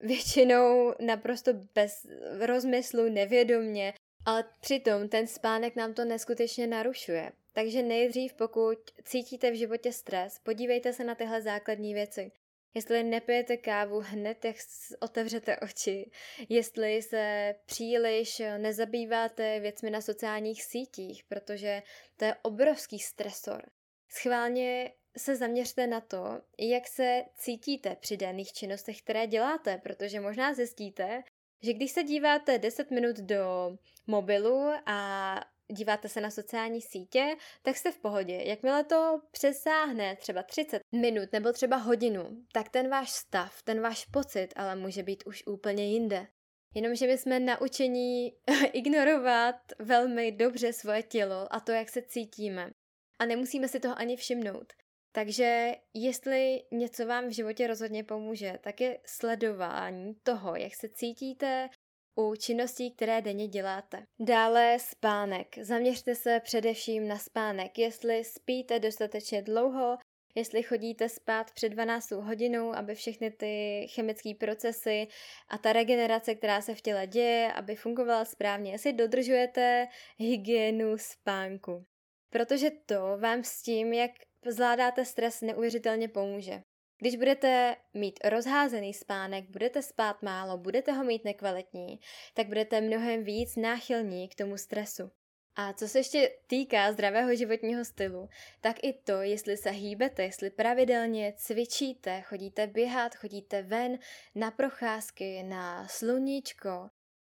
většinou 0.00 0.94
naprosto 1.00 1.52
bez 1.74 2.06
rozmyslu, 2.38 3.08
nevědomně, 3.08 3.94
ale 4.26 4.44
přitom 4.60 5.08
ten 5.08 5.26
spánek 5.26 5.76
nám 5.76 5.94
to 5.94 6.04
neskutečně 6.04 6.66
narušuje. 6.66 7.32
Takže 7.52 7.82
nejdřív, 7.82 8.34
pokud 8.34 8.78
cítíte 9.04 9.50
v 9.50 9.58
životě 9.58 9.92
stres, 9.92 10.38
podívejte 10.38 10.92
se 10.92 11.04
na 11.04 11.14
tyhle 11.14 11.42
základní 11.42 11.94
věci. 11.94 12.32
Jestli 12.74 13.02
nepijete 13.02 13.56
kávu 13.56 14.00
hned, 14.00 14.44
jak 14.44 14.56
otevřete 15.00 15.56
oči, 15.58 16.10
jestli 16.48 17.02
se 17.02 17.54
příliš 17.66 18.42
nezabýváte 18.58 19.60
věcmi 19.60 19.90
na 19.90 20.00
sociálních 20.00 20.62
sítích, 20.62 21.24
protože 21.24 21.82
to 22.16 22.24
je 22.24 22.36
obrovský 22.42 22.98
stresor. 22.98 23.62
Schválně 24.08 24.92
se 25.16 25.36
zaměřte 25.36 25.86
na 25.86 26.00
to, 26.00 26.40
jak 26.58 26.86
se 26.86 27.22
cítíte 27.34 27.96
při 27.96 28.16
daných 28.16 28.52
činnostech, 28.52 29.02
které 29.02 29.26
děláte, 29.26 29.78
protože 29.78 30.20
možná 30.20 30.54
zjistíte, 30.54 31.22
že 31.62 31.72
když 31.72 31.90
se 31.90 32.02
díváte 32.02 32.58
10 32.58 32.90
minut 32.90 33.16
do 33.16 33.76
mobilu 34.06 34.70
a 34.86 35.34
díváte 35.72 36.08
se 36.08 36.20
na 36.20 36.30
sociální 36.30 36.80
sítě, 36.80 37.36
tak 37.62 37.76
jste 37.76 37.92
v 37.92 37.98
pohodě. 37.98 38.42
Jakmile 38.44 38.84
to 38.84 39.20
přesáhne 39.30 40.16
třeba 40.16 40.42
30 40.42 40.82
minut 40.92 41.32
nebo 41.32 41.52
třeba 41.52 41.76
hodinu, 41.76 42.36
tak 42.52 42.68
ten 42.68 42.88
váš 42.88 43.10
stav, 43.10 43.62
ten 43.62 43.80
váš 43.80 44.04
pocit 44.04 44.48
ale 44.56 44.76
může 44.76 45.02
být 45.02 45.22
už 45.26 45.46
úplně 45.46 45.92
jinde. 45.92 46.26
Jenomže 46.74 47.06
my 47.06 47.18
jsme 47.18 47.40
naučení 47.40 48.32
ignorovat 48.72 49.56
velmi 49.78 50.32
dobře 50.32 50.72
svoje 50.72 51.02
tělo 51.02 51.54
a 51.54 51.60
to, 51.60 51.72
jak 51.72 51.88
se 51.88 52.02
cítíme. 52.02 52.70
A 53.18 53.24
nemusíme 53.24 53.68
si 53.68 53.80
toho 53.80 53.98
ani 53.98 54.16
všimnout. 54.16 54.72
Takže 55.12 55.72
jestli 55.94 56.62
něco 56.72 57.06
vám 57.06 57.28
v 57.28 57.34
životě 57.34 57.66
rozhodně 57.66 58.04
pomůže, 58.04 58.58
tak 58.60 58.80
je 58.80 58.98
sledování 59.06 60.14
toho, 60.22 60.56
jak 60.56 60.74
se 60.74 60.88
cítíte, 60.88 61.68
u 62.16 62.34
činností, 62.36 62.90
které 62.90 63.22
denně 63.22 63.48
děláte. 63.48 64.06
Dále 64.20 64.78
spánek. 64.80 65.58
Zaměřte 65.58 66.14
se 66.14 66.40
především 66.40 67.08
na 67.08 67.18
spánek. 67.18 67.78
Jestli 67.78 68.24
spíte 68.24 68.78
dostatečně 68.78 69.42
dlouho, 69.42 69.98
jestli 70.34 70.62
chodíte 70.62 71.08
spát 71.08 71.50
před 71.52 71.68
12 71.68 72.10
hodinou, 72.10 72.72
aby 72.72 72.94
všechny 72.94 73.30
ty 73.30 73.86
chemické 73.94 74.34
procesy 74.34 75.06
a 75.48 75.58
ta 75.58 75.72
regenerace, 75.72 76.34
která 76.34 76.60
se 76.60 76.74
v 76.74 76.80
těle 76.80 77.06
děje, 77.06 77.52
aby 77.52 77.76
fungovala 77.76 78.24
správně, 78.24 78.72
jestli 78.72 78.92
dodržujete 78.92 79.88
hygienu 80.18 80.98
spánku. 80.98 81.84
Protože 82.30 82.70
to 82.86 83.18
vám 83.18 83.44
s 83.44 83.62
tím, 83.62 83.92
jak 83.92 84.10
zvládáte 84.46 85.04
stres, 85.04 85.40
neuvěřitelně 85.40 86.08
pomůže. 86.08 86.62
Když 87.02 87.16
budete 87.16 87.76
mít 87.94 88.20
rozházený 88.24 88.94
spánek, 88.94 89.44
budete 89.50 89.82
spát 89.82 90.22
málo, 90.22 90.58
budete 90.58 90.92
ho 90.92 91.04
mít 91.04 91.24
nekvalitní, 91.24 92.00
tak 92.34 92.46
budete 92.46 92.80
mnohem 92.80 93.24
víc 93.24 93.56
náchylní 93.56 94.28
k 94.28 94.34
tomu 94.34 94.56
stresu. 94.56 95.10
A 95.56 95.72
co 95.72 95.88
se 95.88 95.98
ještě 95.98 96.30
týká 96.46 96.92
zdravého 96.92 97.34
životního 97.34 97.84
stylu, 97.84 98.28
tak 98.60 98.84
i 98.84 98.92
to, 98.92 99.22
jestli 99.22 99.56
se 99.56 99.70
hýbete, 99.70 100.22
jestli 100.22 100.50
pravidelně 100.50 101.34
cvičíte, 101.36 102.20
chodíte 102.20 102.66
běhat, 102.66 103.14
chodíte 103.14 103.62
ven 103.62 103.98
na 104.34 104.50
procházky, 104.50 105.42
na 105.42 105.88
sluníčko, 105.88 106.90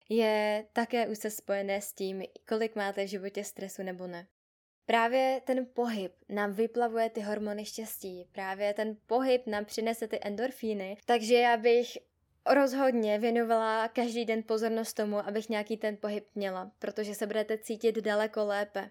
je 0.10 0.66
také 0.74 1.08
už 1.08 1.18
se 1.18 1.30
spojené 1.30 1.82
s 1.82 1.94
tím, 1.94 2.24
kolik 2.48 2.76
máte 2.76 3.06
v 3.06 3.10
životě 3.10 3.44
stresu 3.44 3.84
nebo 3.84 4.08
ne. 4.08 4.28
Právě 4.92 5.42
ten 5.46 5.66
pohyb 5.74 6.14
nám 6.30 6.54
vyplavuje 6.54 7.10
ty 7.10 7.22
hormony 7.22 7.66
štěstí, 7.66 8.28
právě 8.32 8.74
ten 8.74 8.98
pohyb 9.08 9.48
nám 9.48 9.66
přinese 9.66 10.08
ty 10.08 10.20
endorfíny, 10.22 10.98
takže 11.06 11.36
já 11.36 11.58
bych 11.58 11.98
rozhodně 12.54 13.20
věnovala 13.20 13.88
každý 13.88 14.26
den 14.26 14.44
pozornost 14.44 14.94
tomu, 14.94 15.18
abych 15.18 15.50
nějaký 15.50 15.78
ten 15.78 15.98
pohyb 15.98 16.28
měla, 16.36 16.72
protože 16.80 17.16
se 17.16 17.28
budete 17.28 17.58
cítit 17.58 17.96
daleko 17.96 18.46
lépe. 18.46 18.90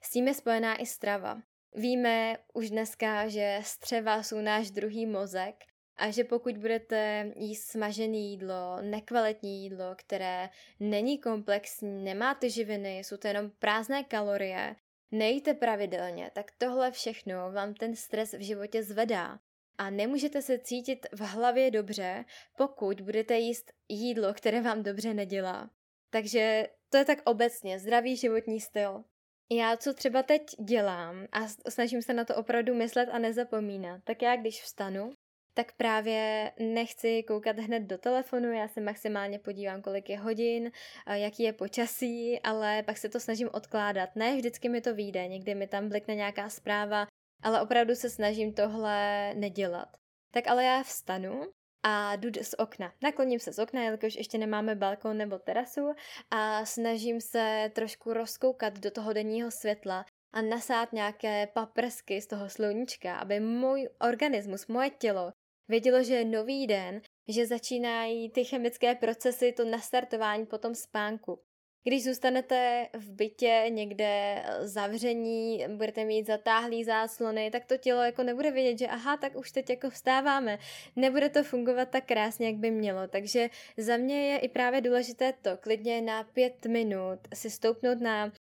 S 0.00 0.10
tím 0.10 0.28
je 0.28 0.34
spojená 0.34 0.76
i 0.76 0.86
strava. 0.86 1.42
Víme 1.74 2.36
už 2.52 2.70
dneska, 2.70 3.28
že 3.28 3.60
střeva 3.62 4.22
jsou 4.22 4.40
náš 4.40 4.70
druhý 4.70 5.06
mozek 5.06 5.54
a 5.96 6.10
že 6.10 6.24
pokud 6.24 6.56
budete 6.56 7.30
jíst 7.36 7.64
smažené 7.64 8.16
jídlo, 8.16 8.78
nekvalitní 8.82 9.62
jídlo, 9.62 9.94
které 9.96 10.48
není 10.80 11.18
komplexní, 11.18 12.04
nemá 12.04 12.34
ty 12.34 12.50
živiny, 12.50 12.98
jsou 12.98 13.16
to 13.16 13.28
jenom 13.28 13.50
prázdné 13.58 14.04
kalorie, 14.04 14.76
nejte 15.10 15.54
pravidelně, 15.54 16.30
tak 16.34 16.50
tohle 16.58 16.90
všechno 16.90 17.52
vám 17.52 17.74
ten 17.74 17.96
stres 17.96 18.32
v 18.32 18.40
životě 18.40 18.82
zvedá. 18.82 19.38
A 19.78 19.90
nemůžete 19.90 20.42
se 20.42 20.58
cítit 20.58 21.06
v 21.12 21.20
hlavě 21.20 21.70
dobře, 21.70 22.24
pokud 22.56 23.00
budete 23.00 23.38
jíst 23.38 23.72
jídlo, 23.88 24.34
které 24.34 24.60
vám 24.60 24.82
dobře 24.82 25.14
nedělá. 25.14 25.70
Takže 26.10 26.66
to 26.88 26.96
je 26.96 27.04
tak 27.04 27.18
obecně 27.24 27.78
zdravý 27.78 28.16
životní 28.16 28.60
styl. 28.60 29.04
Já 29.52 29.76
co 29.76 29.94
třeba 29.94 30.22
teď 30.22 30.42
dělám 30.64 31.26
a 31.32 31.48
snažím 31.68 32.02
se 32.02 32.14
na 32.14 32.24
to 32.24 32.36
opravdu 32.36 32.74
myslet 32.74 33.08
a 33.12 33.18
nezapomínat, 33.18 34.00
tak 34.04 34.22
já 34.22 34.36
když 34.36 34.62
vstanu, 34.62 35.12
tak 35.54 35.72
právě 35.72 36.52
nechci 36.58 37.22
koukat 37.22 37.58
hned 37.58 37.80
do 37.80 37.98
telefonu, 37.98 38.52
já 38.52 38.68
se 38.68 38.80
maximálně 38.80 39.38
podívám, 39.38 39.82
kolik 39.82 40.08
je 40.08 40.18
hodin, 40.18 40.70
jaký 41.12 41.42
je 41.42 41.52
počasí, 41.52 42.40
ale 42.40 42.82
pak 42.82 42.98
se 42.98 43.08
to 43.08 43.20
snažím 43.20 43.48
odkládat. 43.52 44.10
Ne, 44.14 44.36
vždycky 44.36 44.68
mi 44.68 44.80
to 44.80 44.94
vyjde, 44.94 45.28
někdy 45.28 45.54
mi 45.54 45.66
tam 45.66 45.88
blikne 45.88 46.14
nějaká 46.14 46.48
zpráva, 46.48 47.06
ale 47.42 47.62
opravdu 47.62 47.94
se 47.94 48.10
snažím 48.10 48.54
tohle 48.54 49.34
nedělat. 49.34 49.88
Tak 50.34 50.48
ale 50.48 50.64
já 50.64 50.82
vstanu 50.82 51.42
a 51.82 52.16
jdu 52.16 52.30
z 52.42 52.54
okna. 52.58 52.92
Nakloním 53.02 53.40
se 53.40 53.52
z 53.52 53.58
okna, 53.58 53.82
jelikož 53.82 54.14
ještě 54.14 54.38
nemáme 54.38 54.74
balkon 54.74 55.16
nebo 55.16 55.38
terasu 55.38 55.92
a 56.30 56.64
snažím 56.64 57.20
se 57.20 57.70
trošku 57.74 58.12
rozkoukat 58.12 58.78
do 58.78 58.90
toho 58.90 59.12
denního 59.12 59.50
světla 59.50 60.04
a 60.32 60.42
nasát 60.42 60.92
nějaké 60.92 61.46
paprsky 61.46 62.20
z 62.20 62.26
toho 62.26 62.48
sluníčka, 62.48 63.16
aby 63.16 63.40
můj 63.40 63.88
organismus, 64.00 64.66
moje 64.66 64.90
tělo 64.90 65.32
Vědělo, 65.70 66.02
že 66.02 66.14
je 66.14 66.24
nový 66.24 66.66
den, 66.66 67.00
že 67.28 67.46
začínají 67.46 68.30
ty 68.30 68.44
chemické 68.44 68.94
procesy, 68.94 69.52
to 69.52 69.64
nastartování 69.64 70.46
po 70.46 70.58
tom 70.58 70.74
spánku. 70.74 71.40
Když 71.84 72.04
zůstanete 72.04 72.88
v 72.94 73.10
bytě 73.12 73.64
někde 73.68 74.42
zavření, 74.60 75.66
budete 75.76 76.04
mít 76.04 76.26
zatáhlý 76.26 76.84
záslony, 76.84 77.50
tak 77.50 77.64
to 77.64 77.76
tělo 77.76 78.02
jako 78.02 78.22
nebude 78.22 78.50
vědět, 78.50 78.78
že 78.78 78.86
aha, 78.86 79.16
tak 79.16 79.36
už 79.36 79.52
teď 79.52 79.70
jako 79.70 79.90
vstáváme. 79.90 80.58
Nebude 80.96 81.28
to 81.28 81.42
fungovat 81.42 81.88
tak 81.90 82.04
krásně, 82.06 82.46
jak 82.46 82.56
by 82.56 82.70
mělo. 82.70 83.08
Takže 83.08 83.50
za 83.76 83.96
mě 83.96 84.32
je 84.32 84.38
i 84.38 84.48
právě 84.48 84.80
důležité 84.80 85.32
to, 85.42 85.56
klidně 85.56 86.00
na 86.00 86.24
pět 86.24 86.66
minut 86.66 87.18
si 87.34 87.50
stoupnout 87.50 88.00
na 88.00 88.32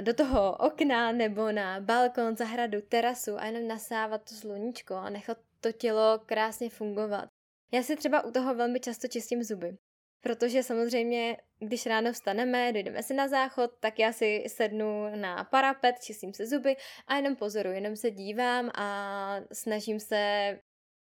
do 0.00 0.14
toho 0.14 0.56
okna 0.56 1.12
nebo 1.12 1.52
na 1.52 1.80
balkon, 1.80 2.36
zahradu, 2.36 2.80
terasu 2.80 3.38
a 3.38 3.46
jenom 3.46 3.68
nasávat 3.68 4.28
to 4.28 4.34
sluníčko 4.34 4.94
a 4.94 5.10
nechat 5.10 5.38
to 5.60 5.72
tělo 5.72 6.20
krásně 6.26 6.70
fungovat. 6.70 7.28
Já 7.72 7.82
si 7.82 7.96
třeba 7.96 8.24
u 8.24 8.30
toho 8.30 8.54
velmi 8.54 8.80
často 8.80 9.08
čistím 9.08 9.42
zuby. 9.42 9.76
Protože 10.20 10.62
samozřejmě, 10.62 11.36
když 11.58 11.86
ráno 11.86 12.12
vstaneme, 12.12 12.72
dojdeme 12.72 13.02
si 13.02 13.14
na 13.14 13.28
záchod, 13.28 13.70
tak 13.80 13.98
já 13.98 14.12
si 14.12 14.44
sednu 14.46 15.16
na 15.16 15.44
parapet, 15.44 15.96
čistím 16.02 16.34
se 16.34 16.46
zuby 16.46 16.76
a 17.06 17.16
jenom 17.16 17.36
pozoruji, 17.36 17.74
jenom 17.74 17.96
se 17.96 18.10
dívám 18.10 18.70
a 18.74 19.40
snažím 19.52 20.00
se 20.00 20.58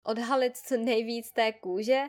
odhalit 0.06 0.56
co 0.56 0.76
nejvíc 0.76 1.32
té 1.32 1.52
kůže. 1.52 2.02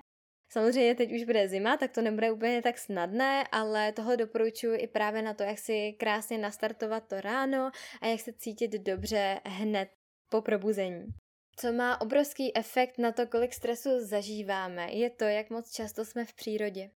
Samozřejmě 0.51 0.95
teď 0.95 1.11
už 1.11 1.23
bude 1.23 1.47
zima, 1.47 1.77
tak 1.77 1.91
to 1.91 2.01
nebude 2.01 2.31
úplně 2.31 2.61
tak 2.61 2.77
snadné, 2.77 3.47
ale 3.51 3.91
tohle 3.91 4.17
doporučuji 4.17 4.79
i 4.79 4.87
právě 4.87 5.21
na 5.21 5.33
to, 5.33 5.43
jak 5.43 5.59
si 5.59 5.93
krásně 5.99 6.37
nastartovat 6.37 7.07
to 7.07 7.21
ráno 7.21 7.71
a 8.01 8.07
jak 8.07 8.19
se 8.19 8.33
cítit 8.33 8.71
dobře 8.71 9.41
hned 9.45 9.89
po 10.29 10.41
probuzení. 10.41 11.05
Co 11.59 11.73
má 11.73 12.01
obrovský 12.01 12.57
efekt 12.57 12.97
na 12.97 13.11
to, 13.11 13.27
kolik 13.27 13.53
stresu 13.53 13.89
zažíváme, 13.99 14.91
je 14.91 15.09
to, 15.09 15.23
jak 15.23 15.49
moc 15.49 15.71
často 15.71 16.05
jsme 16.05 16.25
v 16.25 16.33
přírodě. 16.33 16.91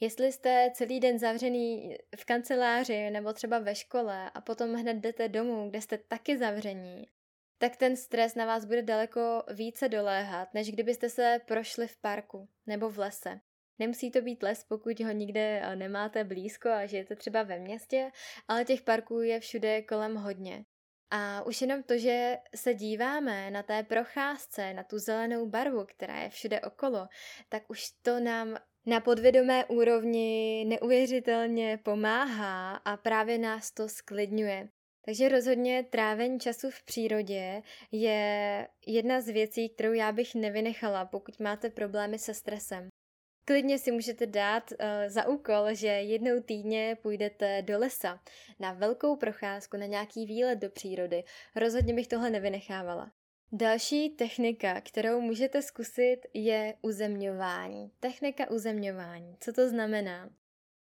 Jestli 0.00 0.32
jste 0.32 0.70
celý 0.74 1.00
den 1.00 1.18
zavřený 1.18 1.96
v 2.16 2.24
kanceláři 2.24 3.10
nebo 3.10 3.32
třeba 3.32 3.58
ve 3.58 3.74
škole 3.74 4.30
a 4.30 4.40
potom 4.40 4.74
hned 4.74 4.94
jdete 4.94 5.28
domů, 5.28 5.70
kde 5.70 5.80
jste 5.80 5.98
taky 5.98 6.38
zavření, 6.38 7.04
tak 7.58 7.76
ten 7.76 7.96
stres 7.96 8.34
na 8.34 8.46
vás 8.46 8.64
bude 8.64 8.82
daleko 8.82 9.42
více 9.54 9.88
doléhat, 9.88 10.54
než 10.54 10.72
kdybyste 10.72 11.10
se 11.10 11.40
prošli 11.46 11.86
v 11.86 11.96
parku 11.96 12.48
nebo 12.66 12.90
v 12.90 12.98
lese. 12.98 13.40
Nemusí 13.78 14.10
to 14.10 14.20
být 14.20 14.42
les, 14.42 14.64
pokud 14.64 15.00
ho 15.00 15.12
nikde 15.12 15.60
eh, 15.62 15.76
nemáte 15.76 16.24
blízko 16.24 16.68
a 16.68 16.86
žijete 16.86 17.16
třeba 17.16 17.42
ve 17.42 17.58
městě, 17.58 18.10
ale 18.48 18.64
těch 18.64 18.82
parků 18.82 19.20
je 19.20 19.40
všude 19.40 19.82
kolem 19.82 20.16
hodně. 20.16 20.64
A 21.16 21.42
už 21.46 21.60
jenom 21.60 21.82
to, 21.82 21.98
že 21.98 22.38
se 22.54 22.74
díváme 22.74 23.50
na 23.50 23.62
té 23.62 23.82
procházce, 23.82 24.74
na 24.74 24.82
tu 24.82 24.98
zelenou 24.98 25.46
barvu, 25.46 25.84
která 25.84 26.22
je 26.22 26.28
všude 26.28 26.60
okolo, 26.60 27.08
tak 27.48 27.70
už 27.70 27.90
to 28.02 28.20
nám 28.20 28.56
na 28.86 29.00
podvědomé 29.00 29.64
úrovni 29.64 30.64
neuvěřitelně 30.68 31.78
pomáhá 31.82 32.76
a 32.76 32.96
právě 32.96 33.38
nás 33.38 33.70
to 33.70 33.88
sklidňuje. 33.88 34.68
Takže 35.04 35.28
rozhodně 35.28 35.82
trávení 35.90 36.40
času 36.40 36.70
v 36.70 36.82
přírodě 36.84 37.62
je 37.92 38.68
jedna 38.86 39.20
z 39.20 39.28
věcí, 39.28 39.68
kterou 39.68 39.92
já 39.92 40.12
bych 40.12 40.34
nevynechala, 40.34 41.04
pokud 41.04 41.40
máte 41.40 41.70
problémy 41.70 42.18
se 42.18 42.34
stresem. 42.34 42.88
Klidně 43.44 43.78
si 43.78 43.92
můžete 43.92 44.26
dát 44.26 44.70
uh, 44.70 44.76
za 45.06 45.28
úkol, 45.28 45.74
že 45.74 45.86
jednou 45.86 46.40
týdně 46.40 46.96
půjdete 47.02 47.62
do 47.62 47.78
lesa 47.78 48.20
na 48.58 48.72
velkou 48.72 49.16
procházku, 49.16 49.76
na 49.76 49.86
nějaký 49.86 50.26
výlet 50.26 50.58
do 50.58 50.70
přírody. 50.70 51.24
Rozhodně 51.56 51.94
bych 51.94 52.08
tohle 52.08 52.30
nevynechávala. 52.30 53.12
Další 53.52 54.10
technika, 54.10 54.80
kterou 54.80 55.20
můžete 55.20 55.62
zkusit, 55.62 56.18
je 56.34 56.74
uzemňování. 56.82 57.90
Technika 58.00 58.50
uzemňování. 58.50 59.36
Co 59.40 59.52
to 59.52 59.68
znamená? 59.68 60.30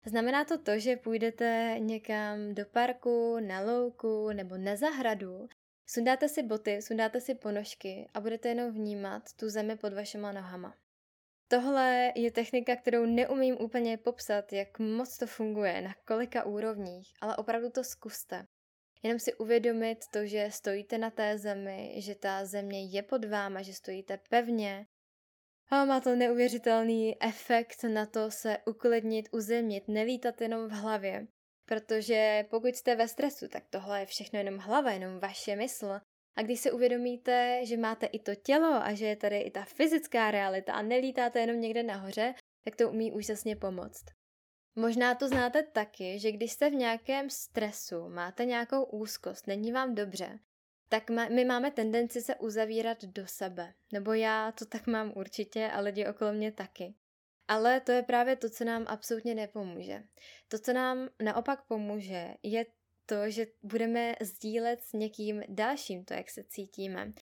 Znamená 0.07 0.45
to 0.45 0.59
to, 0.59 0.79
že 0.79 0.97
půjdete 0.97 1.75
někam 1.79 2.55
do 2.55 2.67
parku, 2.67 3.39
na 3.41 3.61
louku 3.61 4.29
nebo 4.33 4.57
na 4.57 4.77
zahradu, 4.77 5.49
sundáte 5.87 6.29
si 6.29 6.43
boty, 6.43 6.83
sundáte 6.83 7.21
si 7.21 7.35
ponožky 7.35 8.09
a 8.15 8.21
budete 8.21 8.49
jenom 8.49 8.71
vnímat 8.71 9.23
tu 9.37 9.49
zemi 9.49 9.77
pod 9.77 9.93
vašima 9.93 10.33
nohama. 10.33 10.75
Tohle 11.53 12.13
je 12.17 12.33
technika, 12.33 12.77
kterou 12.77 13.07
neumím 13.07 13.57
úplně 13.61 13.99
popsat, 13.99 14.53
jak 14.53 14.79
moc 14.79 15.19
to 15.19 15.27
funguje, 15.27 15.81
na 15.81 15.95
kolika 16.05 16.45
úrovních, 16.45 17.13
ale 17.21 17.37
opravdu 17.37 17.71
to 17.71 17.85
zkuste. 17.85 18.47
Jenom 19.03 19.19
si 19.19 19.35
uvědomit 19.35 19.99
to, 20.13 20.27
že 20.27 20.49
stojíte 20.51 20.99
na 20.99 21.11
té 21.11 21.39
zemi, 21.39 21.95
že 21.97 22.15
ta 22.15 22.45
země 22.45 22.85
je 22.85 23.03
pod 23.03 23.25
váma, 23.25 23.63
že 23.63 23.75
stojíte 23.75 24.19
pevně. 24.29 24.87
A 25.69 25.85
má 25.85 26.01
to 26.01 26.17
neuvěřitelný 26.17 27.23
efekt 27.23 27.83
na 27.83 28.07
to 28.07 28.31
se 28.31 28.59
uklidnit, 28.67 29.29
uzemnit, 29.33 29.89
nelítat 29.89 30.41
jenom 30.41 30.69
v 30.69 30.73
hlavě. 30.73 31.27
Protože 31.65 32.45
pokud 32.51 32.69
jste 32.77 32.97
ve 32.97 33.09
stresu, 33.09 33.49
tak 33.49 33.65
tohle 33.71 34.01
je 34.01 34.07
všechno 34.07 34.39
jenom 34.39 34.59
hlava, 34.59 34.91
jenom 34.91 35.19
vaše 35.19 35.57
mysl. 35.57 36.01
A 36.37 36.43
když 36.43 36.61
se 36.61 36.73
uvědomíte, 36.73 37.61
že 37.67 37.77
máte 37.77 38.07
i 38.07 38.19
to 38.19 38.35
tělo 38.35 38.75
a 38.75 38.95
že 38.95 39.07
je 39.07 39.17
tady 39.17 39.41
i 39.41 39.51
ta 39.51 39.65
fyzická 39.65 40.31
realita 40.31 40.73
a 40.73 40.83
nelítáte 40.83 41.41
jenom 41.41 41.61
někde 41.61 41.83
nahoře, 41.83 42.35
tak 42.65 42.77
to 42.77 42.91
umí 42.91 43.13
úžasně 43.13 43.57
pomoct. 43.57 44.05
Možná 44.77 45.15
to 45.15 45.29
znáte 45.29 45.63
taky, 45.63 46.19
že 46.19 46.33
když 46.33 46.53
jste 46.53 46.71
v 46.71 46.75
nějakém 46.75 47.31
stresu, 47.31 48.09
máte 48.09 48.45
nějakou 48.45 48.85
úzkost, 48.85 49.47
není 49.47 49.73
vám 49.73 49.95
dobře, 49.95 50.39
tak 50.89 51.11
my 51.11 51.45
máme 51.45 51.71
tendenci 51.71 52.23
se 52.23 52.35
uzavírat 52.37 53.05
do 53.05 53.27
sebe. 53.27 53.75
Nebo 53.93 54.13
já 54.13 54.53
to 54.53 54.67
tak 54.67 54.87
mám 54.87 55.13
určitě 55.17 55.71
a 55.71 55.81
lidi 55.81 56.07
okolo 56.07 56.33
mě 56.33 56.53
taky. 56.53 56.95
Ale 57.49 57.81
to 57.81 57.93
je 57.93 58.03
právě 58.03 58.37
to, 58.37 58.51
co 58.51 58.65
nám 58.65 58.85
absolutně 58.89 59.35
nepomůže. 59.35 60.03
To, 60.49 60.59
co 60.59 60.73
nám 60.73 61.09
naopak 61.23 61.67
pomůže, 61.67 62.35
je 62.43 62.67
to, 63.13 63.31
že 63.31 63.47
budeme 63.63 64.15
sdílet 64.21 64.83
s 64.83 64.93
někým 64.93 65.43
dalším 65.49 66.05
to, 66.05 66.15
jak 66.15 66.31
se 66.31 66.45
cítíme. 66.45 67.13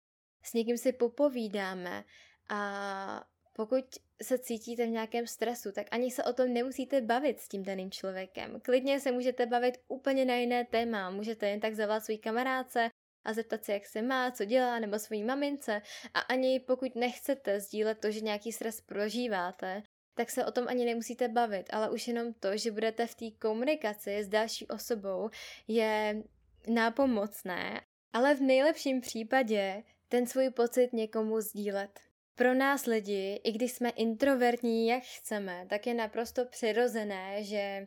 S 0.42 0.52
někým 0.52 0.78
si 0.78 0.92
popovídáme 0.92 2.04
a 2.48 3.24
pokud 3.52 3.84
se 4.22 4.38
cítíte 4.38 4.86
v 4.86 4.88
nějakém 4.88 5.26
stresu, 5.26 5.72
tak 5.72 5.86
ani 5.90 6.10
se 6.10 6.24
o 6.24 6.32
tom 6.32 6.52
nemusíte 6.52 7.00
bavit 7.00 7.40
s 7.40 7.48
tím 7.48 7.62
daným 7.62 7.90
člověkem. 7.90 8.60
Klidně 8.60 9.00
se 9.00 9.12
můžete 9.12 9.46
bavit 9.46 9.78
úplně 9.88 10.24
na 10.24 10.34
jiné 10.34 10.64
téma. 10.64 11.10
Můžete 11.10 11.48
jen 11.48 11.60
tak 11.60 11.74
zavolat 11.74 12.04
svůj 12.04 12.18
kamarádce 12.18 12.88
a 13.24 13.32
zeptat 13.32 13.64
se, 13.64 13.72
jak 13.72 13.86
se 13.86 14.02
má, 14.02 14.30
co 14.30 14.44
dělá, 14.44 14.78
nebo 14.78 14.98
svojí 14.98 15.24
mamince. 15.24 15.82
A 16.14 16.20
ani 16.20 16.60
pokud 16.60 16.94
nechcete 16.94 17.60
sdílet 17.60 17.98
to, 18.00 18.10
že 18.10 18.20
nějaký 18.20 18.52
stres 18.52 18.80
prožíváte, 18.80 19.82
tak 20.14 20.30
se 20.30 20.44
o 20.44 20.52
tom 20.52 20.68
ani 20.68 20.84
nemusíte 20.84 21.28
bavit, 21.28 21.66
ale 21.72 21.90
už 21.90 22.08
jenom 22.08 22.32
to, 22.34 22.56
že 22.56 22.70
budete 22.70 23.06
v 23.06 23.14
té 23.14 23.30
komunikaci 23.30 24.24
s 24.24 24.28
další 24.28 24.66
osobou, 24.66 25.30
je 25.68 26.22
nápomocné, 26.68 27.80
ale 28.12 28.34
v 28.34 28.40
nejlepším 28.40 29.00
případě 29.00 29.82
ten 30.08 30.26
svůj 30.26 30.50
pocit 30.50 30.92
někomu 30.92 31.40
sdílet. 31.40 32.00
Pro 32.34 32.54
nás 32.54 32.86
lidi, 32.86 33.40
i 33.44 33.52
když 33.52 33.72
jsme 33.72 33.90
introvertní, 33.90 34.88
jak 34.88 35.02
chceme, 35.02 35.66
tak 35.68 35.86
je 35.86 35.94
naprosto 35.94 36.44
přirozené, 36.44 37.44
že 37.44 37.86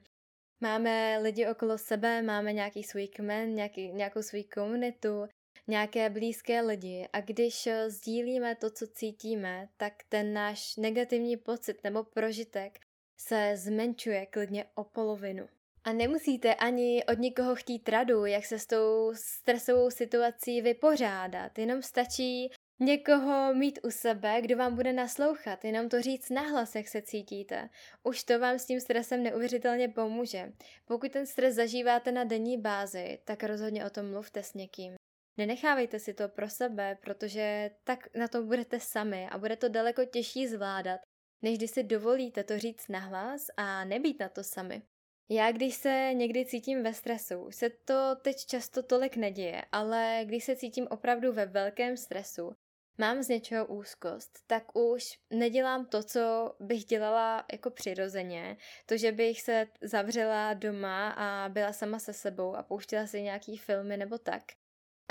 máme 0.61 1.17
lidi 1.21 1.47
okolo 1.47 1.77
sebe, 1.77 2.21
máme 2.21 2.53
nějaký 2.53 2.83
svůj 2.83 3.07
kmen, 3.07 3.55
nějaký, 3.55 3.91
nějakou 3.91 4.21
svou 4.21 4.43
komunitu, 4.53 5.27
nějaké 5.67 6.09
blízké 6.09 6.61
lidi 6.61 7.07
a 7.13 7.21
když 7.21 7.67
eh, 7.67 7.89
sdílíme 7.89 8.55
to, 8.55 8.69
co 8.69 8.87
cítíme, 8.87 9.69
tak 9.77 9.93
ten 10.09 10.33
náš 10.33 10.75
negativní 10.75 11.37
pocit 11.37 11.83
nebo 11.83 12.03
prožitek 12.03 12.79
se 13.17 13.51
zmenšuje 13.55 14.25
klidně 14.25 14.65
o 14.75 14.83
polovinu. 14.83 15.47
A 15.83 15.93
nemusíte 15.93 16.55
ani 16.55 17.03
od 17.03 17.19
nikoho 17.19 17.55
chtít 17.55 17.89
radu, 17.89 18.25
jak 18.25 18.45
se 18.45 18.59
s 18.59 18.65
tou 18.65 19.11
stresovou 19.15 19.91
situací 19.91 20.61
vypořádat, 20.61 21.59
jenom 21.59 21.81
stačí 21.81 22.51
někoho 22.79 23.53
mít 23.53 23.79
u 23.83 23.91
sebe, 23.91 24.41
kdo 24.41 24.57
vám 24.57 24.75
bude 24.75 24.93
naslouchat, 24.93 25.65
jenom 25.65 25.89
to 25.89 26.01
říct 26.01 26.29
nahlas, 26.29 26.75
jak 26.75 26.87
se 26.87 27.01
cítíte. 27.01 27.69
Už 28.03 28.23
to 28.23 28.39
vám 28.39 28.59
s 28.59 28.65
tím 28.65 28.79
stresem 28.79 29.23
neuvěřitelně 29.23 29.89
pomůže. 29.89 30.51
Pokud 30.85 31.11
ten 31.11 31.25
stres 31.25 31.55
zažíváte 31.55 32.11
na 32.11 32.23
denní 32.23 32.57
bázi, 32.57 33.19
tak 33.25 33.43
rozhodně 33.43 33.85
o 33.85 33.89
tom 33.89 34.11
mluvte 34.11 34.43
s 34.43 34.53
někým. 34.53 34.95
Nenechávejte 35.37 35.99
si 35.99 36.13
to 36.13 36.29
pro 36.29 36.49
sebe, 36.49 36.97
protože 37.01 37.71
tak 37.83 38.15
na 38.15 38.27
to 38.27 38.43
budete 38.43 38.79
sami 38.79 39.27
a 39.29 39.37
bude 39.37 39.55
to 39.55 39.69
daleko 39.69 40.05
těžší 40.05 40.47
zvládat, 40.47 40.99
než 41.41 41.57
když 41.57 41.71
si 41.71 41.83
dovolíte 41.83 42.43
to 42.43 42.59
říct 42.59 42.87
nahlas 42.87 43.45
a 43.57 43.85
nebýt 43.85 44.19
na 44.19 44.29
to 44.29 44.43
sami. 44.43 44.81
Já, 45.29 45.51
když 45.51 45.75
se 45.75 46.11
někdy 46.13 46.45
cítím 46.45 46.83
ve 46.83 46.93
stresu, 46.93 47.51
se 47.51 47.69
to 47.69 48.15
teď 48.21 48.45
často 48.45 48.83
tolik 48.83 49.15
neděje, 49.15 49.61
ale 49.71 50.21
když 50.25 50.43
se 50.43 50.55
cítím 50.55 50.87
opravdu 50.89 51.33
ve 51.33 51.45
velkém 51.45 51.97
stresu, 51.97 52.51
mám 52.97 53.23
z 53.23 53.27
něčeho 53.27 53.65
úzkost, 53.65 54.39
tak 54.47 54.77
už 54.77 55.03
nedělám 55.29 55.85
to, 55.85 56.03
co 56.03 56.55
bych 56.59 56.85
dělala 56.85 57.45
jako 57.51 57.71
přirozeně. 57.71 58.57
To, 58.85 58.97
že 58.97 59.11
bych 59.11 59.41
se 59.41 59.67
zavřela 59.81 60.53
doma 60.53 61.09
a 61.09 61.49
byla 61.49 61.73
sama 61.73 61.99
se 61.99 62.13
sebou 62.13 62.55
a 62.55 62.63
pouštěla 62.63 63.07
si 63.07 63.21
nějaký 63.21 63.57
filmy 63.57 63.97
nebo 63.97 64.17
tak. 64.17 64.43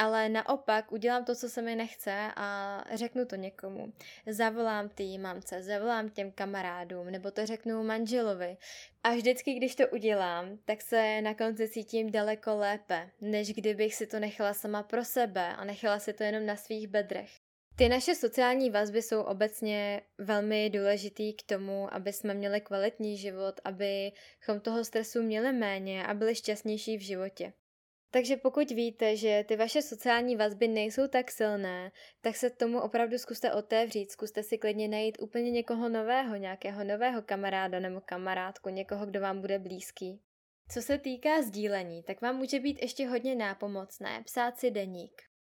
Ale 0.03 0.29
naopak 0.29 0.93
udělám 0.93 1.25
to, 1.25 1.35
co 1.35 1.49
se 1.49 1.63
mi 1.63 1.77
nechce 1.77 2.33
a 2.37 2.85
řeknu 2.95 3.27
to 3.27 3.37
někomu. 3.37 3.93
Zavolám 4.27 4.89
té 4.89 5.19
mamce, 5.19 5.63
zavolám 5.63 6.11
těm 6.11 6.33
kamarádům, 6.33 7.11
nebo 7.11 7.31
to 7.31 7.47
řeknu 7.47 7.83
manželovi. 7.85 8.57
A 9.03 9.11
vždycky, 9.15 9.55
když 9.55 9.75
to 9.75 9.89
udělám, 9.89 10.59
tak 10.65 10.83
se 10.83 11.23
na 11.23 11.35
konci 11.35 11.69
cítím 11.69 12.11
daleko 12.11 12.57
lépe, 12.57 13.11
než 13.21 13.53
kdybych 13.53 13.95
si 13.95 14.07
to 14.07 14.19
nechala 14.19 14.55
sama 14.55 14.83
pro 14.83 15.05
sebe 15.05 15.57
a 15.57 15.65
nechala 15.65 15.99
si 15.99 16.13
to 16.13 16.25
jenom 16.25 16.47
na 16.47 16.57
svých 16.57 16.89
bedrech. 16.89 17.31
Ty 17.77 17.89
naše 17.89 18.15
sociální 18.15 18.71
vazby 18.71 19.03
jsou 19.03 19.21
obecně 19.21 20.03
velmi 20.19 20.71
důležitý 20.71 21.33
k 21.33 21.43
tomu, 21.43 21.95
aby 21.95 22.13
jsme 22.13 22.35
měli 22.35 22.61
kvalitní 22.61 23.17
život, 23.17 23.61
abychom 23.65 24.61
toho 24.63 24.85
stresu 24.85 25.23
měli 25.23 25.53
méně 25.53 26.07
a 26.07 26.15
byli 26.15 26.35
šťastnější 26.35 26.97
v 26.97 27.01
životě. 27.01 27.53
Takže 28.15 28.37
pokud 28.37 28.71
víte, 28.71 29.17
že 29.17 29.45
ty 29.49 29.57
vaše 29.57 29.83
sociální 29.83 30.37
vazby 30.37 30.69
nejsou 30.69 31.09
tak 31.09 31.31
silné, 31.31 31.93
tak 32.21 32.37
se 32.37 32.51
tomu 32.51 32.81
opravdu 32.81 33.19
zkuste 33.19 33.53
otevřít, 33.53 34.11
zkuste 34.11 34.43
si 34.43 34.59
klidně 34.59 34.89
najít 34.89 35.19
úplně 35.21 35.51
někoho 35.51 35.89
nového, 35.89 36.37
nějakého 36.37 36.85
nového 36.85 37.23
kamaráda 37.23 37.81
nebo 37.81 38.01
kamarádku, 38.01 38.69
někoho, 38.69 39.07
kdo 39.07 39.21
vám 39.21 39.41
bude 39.41 39.59
blízký. 39.59 40.21
Co 40.69 40.83
se 40.83 40.99
týká 40.99 41.43
sdílení, 41.43 42.03
tak 42.03 42.21
vám 42.21 42.37
může 42.37 42.61
být 42.61 42.83
ještě 42.83 43.09
hodně 43.09 43.35
nápomocné 43.35 44.23
psát 44.25 44.59
si 44.59 44.71
deník. 44.71 45.32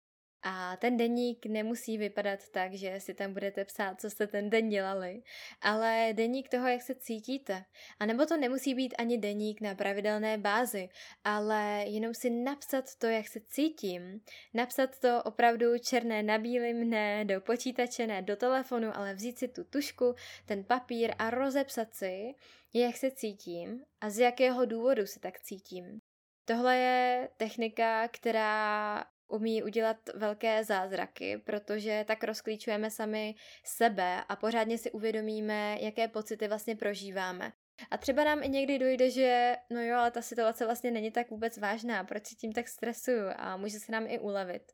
A 0.44 0.78
ten 0.78 0.98
deník 0.98 1.46
nemusí 1.46 1.98
vypadat 1.98 2.50
tak, 2.50 2.74
že 2.74 3.00
si 3.00 3.14
tam 3.14 3.34
budete 3.34 3.66
psát, 3.66 4.02
co 4.02 4.10
jste 4.10 4.28
ten 4.28 4.50
den 4.50 4.70
dělali, 4.70 5.24
ale 5.62 6.10
deník 6.14 6.50
toho, 6.50 6.68
jak 6.68 6.82
se 6.82 6.96
cítíte. 6.96 7.66
A 8.00 8.06
nebo 8.06 8.26
to 8.26 8.38
nemusí 8.38 8.76
být 8.76 8.96
ani 8.98 9.18
deník 9.18 9.62
na 9.62 9.76
pravidelné 9.76 10.38
bázi, 10.38 10.90
ale 11.24 11.84
jenom 11.88 12.14
si 12.14 12.30
napsat 12.30 12.96
to, 12.96 13.08
jak 13.08 13.28
se 13.28 13.40
cítím. 13.40 14.22
Napsat 14.54 15.00
to 15.00 15.24
opravdu 15.24 15.78
černé 15.78 16.24
na 16.24 16.38
bílým, 16.38 16.90
ne 16.90 17.26
do 17.26 17.42
počítače, 17.42 18.08
ne 18.08 18.22
do 18.22 18.36
telefonu, 18.36 18.98
ale 18.98 19.14
vzít 19.14 19.40
si 19.40 19.48
tu 19.48 19.64
tušku, 19.64 20.16
ten 20.46 20.64
papír 20.64 21.14
a 21.20 21.30
rozepsat 21.30 21.94
si, 21.94 22.34
jak 22.74 22.98
se 22.98 23.12
cítím 23.12 23.84
a 24.02 24.10
z 24.10 24.20
jakého 24.20 24.66
důvodu 24.66 25.06
se 25.06 25.20
tak 25.20 25.40
cítím. 25.40 26.00
Tohle 26.46 26.78
je 26.78 27.30
technika, 27.38 28.08
která 28.08 29.04
umí 29.32 29.64
udělat 29.64 29.98
velké 30.16 30.64
zázraky, 30.64 31.42
protože 31.46 32.06
tak 32.08 32.24
rozklíčujeme 32.24 32.92
sami 32.92 33.36
sebe 33.66 34.24
a 34.30 34.36
pořádně 34.36 34.78
si 34.78 34.92
uvědomíme, 34.92 35.78
jaké 35.82 36.08
pocity 36.08 36.48
vlastně 36.48 36.76
prožíváme. 36.76 37.52
A 37.92 37.98
třeba 37.98 38.24
nám 38.24 38.44
i 38.44 38.50
někdy 38.50 38.80
dojde, 38.80 39.10
že 39.10 39.56
no 39.70 39.82
jo, 39.82 39.96
ale 39.98 40.12
ta 40.12 40.22
situace 40.22 40.66
vlastně 40.66 40.92
není 40.92 41.12
tak 41.12 41.30
vůbec 41.30 41.58
vážná, 41.58 42.04
proč 42.04 42.26
si 42.26 42.36
tím 42.36 42.54
tak 42.54 42.68
stresuju 42.68 43.24
a 43.36 43.58
může 43.58 43.80
se 43.80 43.92
nám 43.92 44.08
i 44.08 44.20
ulevit. 44.20 44.72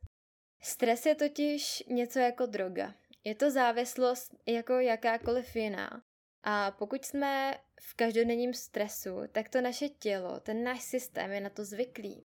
Stres 0.62 1.06
je 1.06 1.14
totiž 1.14 1.84
něco 1.86 2.18
jako 2.18 2.46
droga. 2.46 2.94
Je 3.24 3.34
to 3.34 3.50
závislost 3.50 4.34
jako 4.46 4.72
jakákoliv 4.72 5.56
jiná. 5.56 6.02
A 6.42 6.70
pokud 6.70 7.04
jsme 7.04 7.54
v 7.80 7.94
každodenním 7.94 8.54
stresu, 8.54 9.20
tak 9.32 9.48
to 9.48 9.60
naše 9.60 9.88
tělo, 9.88 10.40
ten 10.40 10.64
náš 10.64 10.82
systém 10.82 11.30
je 11.30 11.40
na 11.40 11.50
to 11.50 11.64
zvyklý 11.64 12.24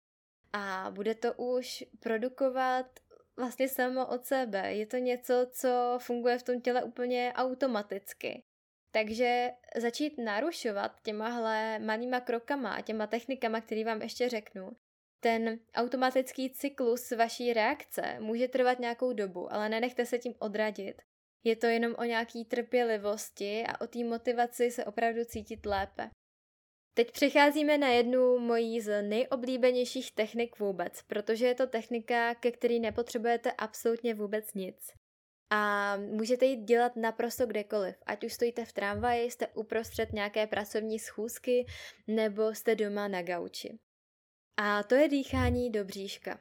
a 0.53 0.91
bude 0.91 1.15
to 1.15 1.35
už 1.35 1.85
produkovat 2.01 2.87
vlastně 3.37 3.69
samo 3.69 4.07
od 4.07 4.27
sebe. 4.27 4.75
Je 4.75 4.87
to 4.87 4.97
něco, 4.97 5.47
co 5.51 5.99
funguje 6.03 6.39
v 6.39 6.43
tom 6.43 6.61
těle 6.61 6.83
úplně 6.83 7.33
automaticky. 7.37 8.43
Takže 8.93 9.51
začít 9.77 10.19
narušovat 10.19 10.93
těmahle 11.03 11.79
malýma 11.79 12.21
krokama 12.21 12.73
a 12.73 12.81
těma 12.81 13.07
technikama, 13.07 13.61
který 13.61 13.85
vám 13.85 14.03
ještě 14.03 14.29
řeknu, 14.29 14.71
ten 15.21 15.59
automatický 15.75 16.51
cyklus 16.51 17.11
vaší 17.11 17.53
reakce 17.53 18.17
může 18.21 18.49
trvat 18.49 18.79
nějakou 18.79 19.13
dobu, 19.13 19.53
ale 19.53 19.69
nenechte 19.69 20.07
se 20.07 20.19
tím 20.19 20.35
odradit. 20.39 21.03
Je 21.45 21.57
to 21.57 21.67
jenom 21.67 21.95
o 21.99 22.05
nějaký 22.05 22.45
trpělivosti 22.45 23.65
a 23.67 23.81
o 23.81 23.87
té 23.87 24.05
motivaci 24.05 24.71
se 24.71 24.85
opravdu 24.85 25.25
cítit 25.25 25.67
lépe. 25.67 26.11
Teď 26.95 27.11
přecházíme 27.13 27.79
na 27.79 27.89
jednu 27.89 28.39
mojí 28.39 28.81
z 28.81 29.03
nejoblíbenějších 29.03 30.13
technik 30.13 30.59
vůbec, 30.59 31.03
protože 31.03 31.47
je 31.47 31.55
to 31.55 31.67
technika, 31.67 32.35
ke 32.35 32.51
který 32.51 32.81
nepotřebujete 32.81 33.53
absolutně 33.53 34.15
vůbec 34.15 34.55
nic. 34.55 34.77
A 35.51 35.97
můžete 35.97 36.47
jít 36.47 36.65
dělat 36.65 36.97
naprosto 36.97 37.47
kdekoliv, 37.47 37.97
ať 38.07 38.25
už 38.25 38.33
stojíte 38.33 38.65
v 38.65 38.73
tramvaji, 38.73 39.31
jste 39.31 39.47
uprostřed 39.47 40.13
nějaké 40.13 40.47
pracovní 40.47 40.99
schůzky, 40.99 41.67
nebo 42.07 42.55
jste 42.55 42.75
doma 42.75 43.09
na 43.09 43.23
gauči. 43.23 43.79
A 44.57 44.83
to 44.83 44.95
je 44.95 45.09
dýchání 45.09 45.71
do 45.71 45.85
bříška. 45.85 46.41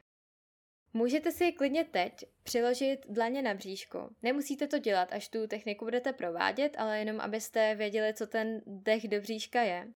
Můžete 0.92 1.32
si 1.32 1.52
klidně 1.52 1.84
teď 1.84 2.12
přiložit 2.42 3.06
dlaně 3.08 3.42
na 3.42 3.54
bříško. 3.54 4.10
Nemusíte 4.22 4.66
to 4.66 4.78
dělat, 4.78 5.12
až 5.12 5.28
tu 5.28 5.46
techniku 5.46 5.84
budete 5.84 6.12
provádět, 6.12 6.76
ale 6.78 6.98
jenom 6.98 7.20
abyste 7.20 7.74
věděli, 7.74 8.14
co 8.14 8.26
ten 8.26 8.60
dech 8.66 9.08
do 9.08 9.20
bříška 9.20 9.62
je. 9.62 9.88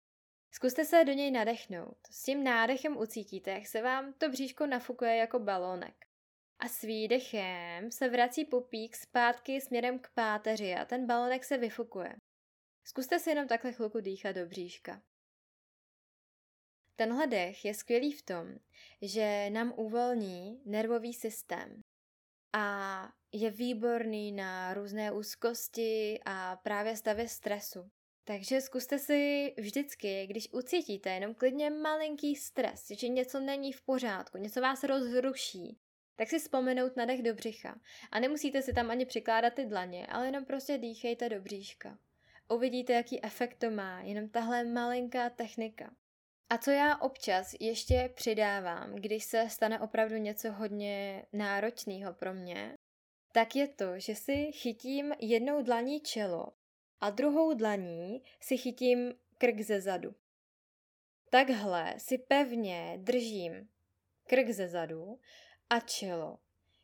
Zkuste 0.54 0.84
se 0.84 1.04
do 1.04 1.12
něj 1.12 1.30
nadechnout. 1.30 1.96
S 2.10 2.22
tím 2.22 2.44
nádechem 2.44 2.96
ucítíte, 2.96 3.50
jak 3.50 3.66
se 3.66 3.82
vám 3.82 4.12
to 4.12 4.28
bříško 4.28 4.66
nafukuje 4.66 5.16
jako 5.16 5.38
balónek. 5.38 6.06
A 6.58 6.68
s 6.68 6.82
výdechem 6.82 7.90
se 7.90 8.08
vrací 8.08 8.44
pupík 8.44 8.96
zpátky 8.96 9.60
směrem 9.60 9.98
k 9.98 10.10
páteři 10.14 10.74
a 10.74 10.84
ten 10.84 11.06
balonek 11.06 11.44
se 11.44 11.58
vyfukuje. 11.58 12.16
Zkuste 12.84 13.18
si 13.18 13.30
jenom 13.30 13.48
takhle 13.48 13.72
chvilku 13.72 14.00
dýchat 14.00 14.32
do 14.32 14.46
bříška. 14.46 15.02
Tenhle 16.96 17.26
dech 17.26 17.64
je 17.64 17.74
skvělý 17.74 18.12
v 18.12 18.22
tom, 18.22 18.46
že 19.02 19.50
nám 19.50 19.74
uvolní 19.76 20.62
nervový 20.64 21.14
systém 21.14 21.80
a 22.52 23.08
je 23.32 23.50
výborný 23.50 24.32
na 24.32 24.74
různé 24.74 25.12
úzkosti 25.12 26.20
a 26.24 26.56
právě 26.56 26.96
stavy 26.96 27.28
stresu. 27.28 27.90
Takže 28.26 28.60
zkuste 28.60 28.98
si 28.98 29.52
vždycky, 29.58 30.26
když 30.26 30.52
ucítíte 30.52 31.10
jenom 31.10 31.34
klidně 31.34 31.70
malinký 31.70 32.36
stres, 32.36 32.86
že 32.90 33.08
něco 33.08 33.40
není 33.40 33.72
v 33.72 33.82
pořádku, 33.82 34.38
něco 34.38 34.60
vás 34.60 34.84
rozruší, 34.84 35.78
tak 36.16 36.28
si 36.28 36.38
vzpomenout 36.38 36.96
na 36.96 37.04
dech 37.04 37.22
do 37.22 37.34
břicha. 37.34 37.80
A 38.10 38.20
nemusíte 38.20 38.62
si 38.62 38.72
tam 38.72 38.90
ani 38.90 39.06
přikládat 39.06 39.54
ty 39.54 39.66
dlaně, 39.66 40.06
ale 40.06 40.26
jenom 40.26 40.44
prostě 40.44 40.78
dýchejte 40.78 41.28
do 41.28 41.40
bříška. 41.40 41.98
Uvidíte, 42.48 42.92
jaký 42.92 43.24
efekt 43.24 43.58
to 43.58 43.70
má, 43.70 44.00
jenom 44.00 44.28
tahle 44.28 44.64
malinká 44.64 45.30
technika. 45.30 45.94
A 46.50 46.58
co 46.58 46.70
já 46.70 46.96
občas 46.96 47.54
ještě 47.60 48.10
přidávám, 48.14 48.94
když 48.94 49.24
se 49.24 49.50
stane 49.50 49.80
opravdu 49.80 50.16
něco 50.16 50.52
hodně 50.52 51.24
náročného 51.32 52.14
pro 52.14 52.34
mě, 52.34 52.76
tak 53.32 53.56
je 53.56 53.68
to, 53.68 53.98
že 53.98 54.14
si 54.14 54.52
chytím 54.52 55.12
jednou 55.20 55.62
dlaní 55.62 56.00
čelo 56.00 56.46
a 57.04 57.10
druhou 57.10 57.54
dlaní 57.54 58.22
si 58.40 58.56
chytím 58.56 59.14
krk 59.38 59.60
ze 59.60 59.80
zadu. 59.80 60.14
Takhle 61.30 61.94
si 61.98 62.18
pevně 62.18 62.98
držím 63.00 63.68
krk 64.26 64.50
ze 64.50 64.68
zadu 64.68 65.18
a 65.70 65.80
čelo. 65.80 66.38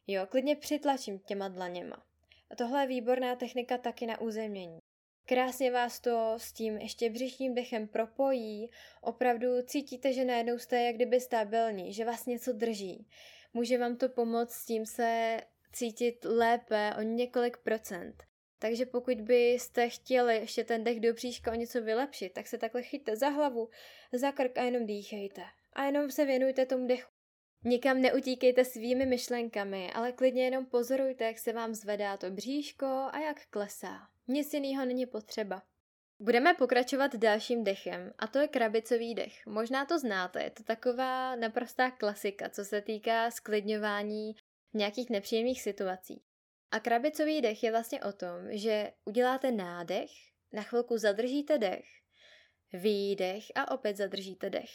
Jo, 0.07 0.27
klidně 0.27 0.57
přitlačím 0.57 1.19
těma 1.19 1.49
dlaněma. 1.49 2.07
A 2.51 2.57
tohle 2.57 2.83
je 2.83 2.87
výborná 2.87 3.37
technika 3.37 3.79
taky 3.79 4.07
na 4.07 4.21
uzemnění. 4.21 4.79
Krásně 5.27 5.71
vás 5.71 6.01
to 6.01 6.35
s 6.37 6.53
tím 6.53 6.77
ještě 6.77 7.11
břišním 7.11 7.55
dechem 7.55 7.89
propojí, 7.89 8.71
opravdu 9.01 9.63
cítíte, 9.63 10.13
že 10.13 10.25
najednou 10.25 10.59
jste 10.59 10.83
jak 10.83 10.95
kdyby 10.95 11.21
stabilní, 11.21 11.93
že 11.93 12.05
vás 12.05 12.27
něco 12.27 12.53
drží. 12.53 13.07
Může 13.55 13.79
vám 13.79 13.97
to 13.97 14.09
pomoct 14.09 14.53
s 14.53 14.67
tím 14.67 14.87
se 14.87 15.41
cítit 15.73 16.25
lépe 16.25 16.95
o 16.99 17.03
několik 17.03 17.57
procent. 17.57 18.30
Takže 18.63 18.87
pokud 18.87 19.21
byste 19.21 19.89
chtěli 19.89 20.37
ještě 20.37 20.65
ten 20.65 20.85
dech 20.85 21.01
do 21.01 21.13
bříška 21.13 21.53
o 21.53 21.55
něco 21.55 21.83
vylepšit, 21.83 22.33
tak 22.33 22.47
se 22.47 22.59
takhle 22.59 22.83
chyťte 22.83 23.17
za 23.17 23.29
hlavu, 23.29 23.69
za 24.13 24.33
krk 24.33 24.59
a 24.59 24.63
jenom 24.63 24.87
dýchejte. 24.87 25.43
A 25.73 25.85
jenom 25.85 26.11
se 26.11 26.25
věnujte 26.25 26.67
tomu 26.67 26.87
dechu. 26.87 27.11
Nikam 27.65 28.01
neutíkejte 28.01 28.65
svými 28.65 29.07
myšlenkami, 29.07 29.93
ale 29.93 30.13
klidně 30.13 30.45
jenom 30.45 30.67
pozorujte, 30.67 31.25
jak 31.25 31.39
se 31.39 31.53
vám 31.53 31.75
zvedá 31.75 32.17
to 32.17 32.31
bříško 32.31 32.87
a 32.87 33.19
jak 33.19 33.47
klesá. 33.47 33.99
Nic 34.29 34.55
jiného 34.55 34.85
není 34.85 35.07
potřeba. 35.07 35.63
Budeme 36.19 36.55
pokračovat 36.55 37.17
dalším 37.17 37.65
dechem, 37.65 38.13
a 38.19 38.27
to 38.27 38.39
je 38.39 38.49
krabicový 38.49 39.15
dech. 39.15 39.47
Možná 39.47 39.85
to 39.85 39.99
znáte, 39.99 40.43
je 40.43 40.51
to 40.51 40.63
taková 40.63 41.37
naprostá 41.37 41.91
klasika, 41.91 42.49
co 42.49 42.65
se 42.65 42.81
týká 42.81 43.31
sklidňování 43.31 44.35
v 44.73 44.75
nějakých 44.75 45.11
nepříjemných 45.11 45.63
situacích. 45.63 46.30
A 46.71 46.81
krabicový 46.81 47.41
dech 47.41 47.63
je 47.63 47.71
vlastně 47.71 48.03
o 48.03 48.13
tom, 48.13 48.37
že 48.51 48.93
uděláte 49.05 49.51
nádech, 49.51 50.11
na 50.53 50.63
chvilku 50.63 50.99
zadržíte 50.99 51.59
dech, 51.59 51.87
výdech 52.73 53.45
a 53.55 53.71
opět 53.71 53.97
zadržíte 53.97 54.51
dech. 54.51 54.71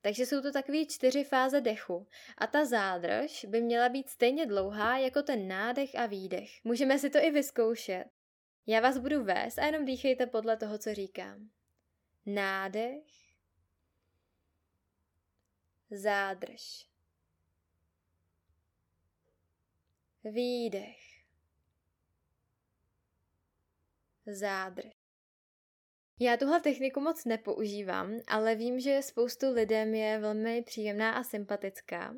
Takže 0.00 0.26
jsou 0.26 0.42
to 0.42 0.52
takové 0.52 0.86
čtyři 0.86 1.24
fáze 1.24 1.60
dechu 1.60 2.08
a 2.38 2.46
ta 2.46 2.64
zádrž 2.64 3.44
by 3.44 3.60
měla 3.60 3.88
být 3.88 4.08
stejně 4.08 4.46
dlouhá 4.46 4.98
jako 4.98 5.22
ten 5.22 5.48
nádech 5.48 5.94
a 5.94 6.06
výdech. 6.06 6.50
Můžeme 6.64 6.98
si 6.98 7.10
to 7.10 7.18
i 7.18 7.30
vyzkoušet. 7.30 8.04
Já 8.66 8.80
vás 8.80 8.98
budu 8.98 9.24
vést 9.24 9.58
a 9.58 9.66
jenom 9.66 9.84
dýchejte 9.84 10.26
podle 10.26 10.56
toho, 10.56 10.78
co 10.78 10.94
říkám. 10.94 11.50
Nádech, 12.26 13.04
zádrž, 15.90 16.88
výdech, 20.24 21.01
zádrž. 24.26 24.90
Já 26.20 26.36
tuhle 26.36 26.60
techniku 26.60 27.00
moc 27.00 27.24
nepoužívám, 27.24 28.20
ale 28.28 28.54
vím, 28.54 28.80
že 28.80 29.02
spoustu 29.02 29.52
lidem 29.52 29.94
je 29.94 30.18
velmi 30.18 30.62
příjemná 30.62 31.12
a 31.12 31.22
sympatická. 31.22 32.14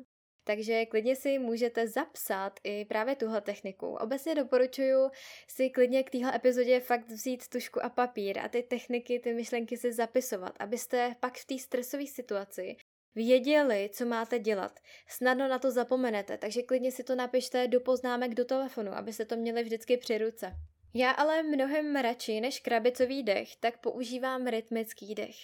Takže 0.47 0.85
klidně 0.85 1.15
si 1.15 1.39
můžete 1.39 1.87
zapsat 1.87 2.59
i 2.63 2.85
právě 2.85 3.15
tuhle 3.15 3.41
techniku. 3.41 3.87
Obecně 3.87 4.35
doporučuji 4.35 5.09
si 5.47 5.69
klidně 5.69 6.03
k 6.03 6.09
téhle 6.09 6.35
epizodě 6.35 6.79
fakt 6.79 7.07
vzít 7.07 7.47
tušku 7.47 7.83
a 7.83 7.89
papír 7.89 8.39
a 8.39 8.49
ty 8.49 8.63
techniky, 8.63 9.19
ty 9.19 9.33
myšlenky 9.33 9.77
si 9.77 9.93
zapisovat, 9.93 10.55
abyste 10.59 11.15
pak 11.19 11.37
v 11.37 11.45
té 11.45 11.57
stresové 11.57 12.07
situaci 12.07 12.75
věděli, 13.15 13.89
co 13.93 14.05
máte 14.05 14.39
dělat. 14.39 14.79
Snadno 15.07 15.47
na 15.47 15.59
to 15.59 15.71
zapomenete, 15.71 16.37
takže 16.37 16.61
klidně 16.61 16.91
si 16.91 17.03
to 17.03 17.15
napište 17.15 17.67
do 17.67 17.79
poznámek 17.79 18.33
do 18.33 18.45
telefonu, 18.45 18.91
abyste 18.91 19.25
to 19.25 19.35
měli 19.35 19.63
vždycky 19.63 19.97
při 19.97 20.17
ruce. 20.17 20.51
Já 20.97 21.11
ale 21.11 21.43
mnohem 21.43 21.95
radši 21.95 22.41
než 22.41 22.59
krabicový 22.59 23.23
dech, 23.23 23.55
tak 23.55 23.77
používám 23.77 24.47
rytmický 24.47 25.15
dech. 25.15 25.35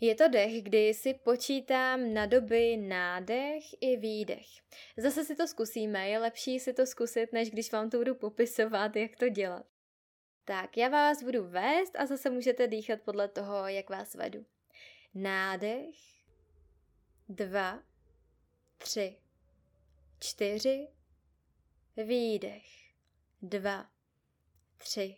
Je 0.00 0.14
to 0.14 0.28
dech, 0.28 0.62
kdy 0.62 0.94
si 0.94 1.14
počítám 1.14 2.14
na 2.14 2.26
doby 2.26 2.76
nádech 2.76 3.64
i 3.80 3.96
výdech. 3.96 4.46
Zase 4.96 5.24
si 5.24 5.36
to 5.36 5.46
zkusíme, 5.46 6.08
je 6.08 6.18
lepší 6.18 6.60
si 6.60 6.72
to 6.72 6.86
zkusit, 6.86 7.32
než 7.32 7.50
když 7.50 7.72
vám 7.72 7.90
to 7.90 7.98
budu 7.98 8.14
popisovat, 8.14 8.96
jak 8.96 9.16
to 9.16 9.28
dělat. 9.28 9.66
Tak, 10.44 10.76
já 10.76 10.88
vás 10.88 11.22
budu 11.22 11.44
vést 11.44 11.96
a 11.96 12.06
zase 12.06 12.30
můžete 12.30 12.66
dýchat 12.66 13.00
podle 13.00 13.28
toho, 13.28 13.68
jak 13.68 13.90
vás 13.90 14.14
vedu. 14.14 14.46
Nádech, 15.14 15.96
dva, 17.28 17.82
tři, 18.78 19.16
čtyři, 20.18 20.88
výdech, 21.96 22.66
dva, 23.42 23.99
tři, 24.80 25.16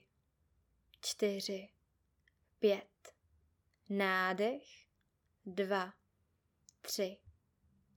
čtyři, 1.00 1.68
pět, 2.58 3.14
nádech, 3.88 4.62
dva, 5.46 5.92
tři, 6.80 7.16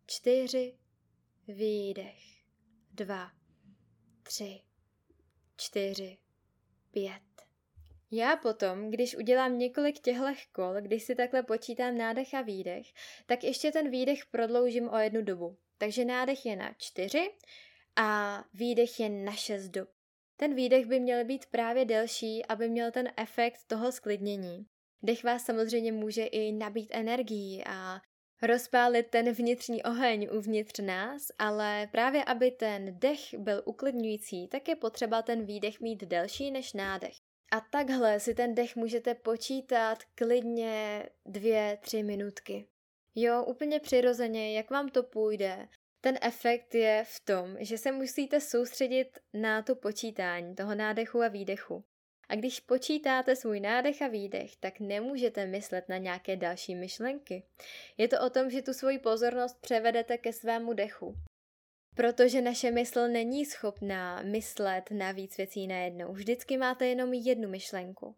čtyři, 0.06 0.78
výdech, 1.48 2.24
dva, 2.92 3.32
tři, 4.24 4.62
čtyři, 5.58 6.18
pět. 6.92 7.22
Já 8.12 8.36
potom, 8.36 8.92
když 8.92 9.16
udělám 9.16 9.58
několik 9.58 10.00
těchto 10.00 10.34
kol, 10.52 10.74
když 10.82 11.04
si 11.04 11.16
takhle 11.16 11.44
počítám 11.44 11.98
nádech 11.98 12.34
a 12.34 12.42
výdech, 12.42 12.94
tak 13.26 13.44
ještě 13.44 13.72
ten 13.72 13.90
výdech 13.90 14.26
prodloužím 14.26 14.90
o 14.90 14.98
jednu 14.98 15.22
dobu. 15.22 15.58
Takže 15.78 16.06
nádech 16.06 16.46
je 16.46 16.56
na 16.56 16.74
čtyři 16.78 17.32
a 17.96 18.40
výdech 18.54 19.00
je 19.00 19.10
na 19.10 19.32
šest 19.32 19.68
dob. 19.70 19.95
Ten 20.38 20.56
výdech 20.56 20.86
by 20.86 21.00
měl 21.00 21.26
být 21.26 21.46
právě 21.46 21.86
delší, 21.86 22.46
aby 22.46 22.70
měl 22.70 22.92
ten 22.92 23.10
efekt 23.18 23.60
toho 23.68 23.92
sklidnění. 23.92 24.66
Dech 25.04 25.24
vás 25.24 25.46
samozřejmě 25.46 25.92
může 25.92 26.26
i 26.26 26.52
nabít 26.52 26.90
energií 26.92 27.64
a 27.66 28.02
rozpálit 28.42 29.08
ten 29.08 29.32
vnitřní 29.32 29.84
oheň 29.84 30.30
uvnitř 30.38 30.80
nás, 30.80 31.22
ale 31.40 31.88
právě 31.92 32.24
aby 32.24 32.52
ten 32.52 33.00
dech 33.00 33.20
byl 33.38 33.62
uklidňující, 33.66 34.48
tak 34.48 34.68
je 34.68 34.76
potřeba 34.76 35.22
ten 35.22 35.46
výdech 35.46 35.80
mít 35.80 36.04
delší 36.04 36.52
než 36.52 36.74
nádech. 36.74 37.16
A 37.52 37.62
takhle 37.72 38.20
si 38.20 38.34
ten 38.34 38.56
dech 38.56 38.76
můžete 38.76 39.16
počítat 39.16 39.98
klidně 40.16 41.04
dvě, 41.26 41.78
tři 41.82 42.04
minutky. 42.04 42.68
Jo, 43.16 43.44
úplně 43.44 43.80
přirozeně, 43.80 44.58
jak 44.58 44.70
vám 44.70 44.90
to 44.90 45.04
půjde. 45.04 45.68
Ten 46.06 46.18
efekt 46.22 46.76
je 46.76 47.04
v 47.08 47.26
tom, 47.26 47.58
že 47.60 47.78
se 47.78 47.92
musíte 47.92 48.42
soustředit 48.42 49.20
na 49.34 49.62
to 49.62 49.76
počítání 49.76 50.56
toho 50.56 50.76
nádechu 50.76 51.22
a 51.22 51.28
výdechu. 51.28 51.84
A 52.30 52.36
když 52.36 52.60
počítáte 52.60 53.36
svůj 53.36 53.60
nádech 53.60 54.02
a 54.02 54.08
výdech, 54.08 54.56
tak 54.56 54.80
nemůžete 54.80 55.46
myslet 55.46 55.90
na 55.90 55.98
nějaké 55.98 56.36
další 56.36 56.76
myšlenky. 56.76 57.44
Je 57.98 58.08
to 58.08 58.22
o 58.26 58.30
tom, 58.30 58.50
že 58.50 58.62
tu 58.62 58.74
svoji 58.74 59.00
pozornost 59.00 59.62
převedete 59.62 60.18
ke 60.18 60.34
svému 60.34 60.74
dechu. 60.74 61.16
Protože 61.96 62.42
naše 62.42 62.72
mysl 62.72 63.08
není 63.08 63.46
schopná 63.46 64.22
myslet 64.22 64.92
na 64.92 65.12
víc 65.12 65.38
věcí 65.38 65.68
najednou. 65.68 66.14
Vždycky 66.14 66.58
máte 66.58 66.88
jenom 66.88 67.14
jednu 67.14 67.50
myšlenku. 67.50 68.16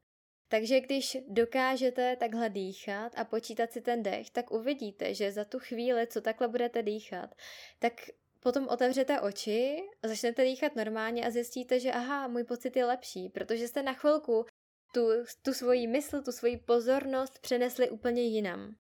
Takže 0.49 0.79
když 0.79 1.17
dokážete 1.27 2.15
takhle 2.15 2.49
dýchat 2.49 3.13
a 3.15 3.25
počítat 3.25 3.71
si 3.71 3.81
ten 3.81 4.03
dech, 4.03 4.29
tak 4.29 4.51
uvidíte, 4.51 5.13
že 5.13 5.31
za 5.31 5.45
tu 5.45 5.59
chvíli, 5.59 6.07
co 6.07 6.21
takhle 6.21 6.47
budete 6.47 6.83
dýchat, 6.83 7.35
tak 7.79 7.93
potom 8.39 8.67
otevřete 8.67 9.21
oči, 9.21 9.83
začnete 10.03 10.43
dýchat 10.43 10.75
normálně 10.75 11.25
a 11.25 11.29
zjistíte, 11.29 11.79
že 11.79 11.91
aha, 11.91 12.27
můj 12.27 12.43
pocit 12.43 12.75
je 12.75 12.85
lepší, 12.85 13.29
protože 13.29 13.67
jste 13.67 13.83
na 13.83 13.93
chvilku 13.93 14.45
tu, 14.93 15.09
tu 15.41 15.53
svoji 15.53 15.87
mysl, 15.87 16.21
tu 16.21 16.31
svoji 16.31 16.57
pozornost 16.57 17.39
přenesli 17.39 17.89
úplně 17.89 18.21
jinam. 18.21 18.75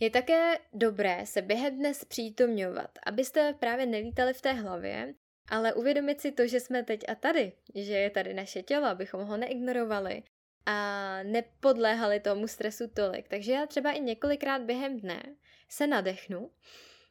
Je 0.00 0.10
také 0.10 0.58
dobré 0.72 1.26
se 1.26 1.42
během 1.42 1.76
dne 1.76 1.94
zpřítomňovat, 1.94 2.90
abyste 3.06 3.54
právě 3.60 3.86
nelítali 3.86 4.34
v 4.34 4.40
té 4.40 4.52
hlavě, 4.52 5.14
ale 5.50 5.74
uvědomit 5.74 6.20
si 6.20 6.32
to, 6.32 6.46
že 6.46 6.60
jsme 6.60 6.82
teď 6.82 7.00
a 7.08 7.14
tady, 7.14 7.52
že 7.74 7.92
je 7.92 8.10
tady 8.10 8.34
naše 8.34 8.62
tělo, 8.62 8.86
abychom 8.86 9.20
ho 9.24 9.36
neignorovali 9.36 10.22
a 10.68 11.18
nepodléhali 11.22 12.20
tomu 12.20 12.48
stresu 12.48 12.88
tolik. 12.88 13.28
Takže 13.28 13.52
já 13.52 13.66
třeba 13.66 13.92
i 13.92 14.00
několikrát 14.00 14.62
během 14.62 15.00
dne 15.00 15.22
se 15.68 15.86
nadechnu, 15.86 16.50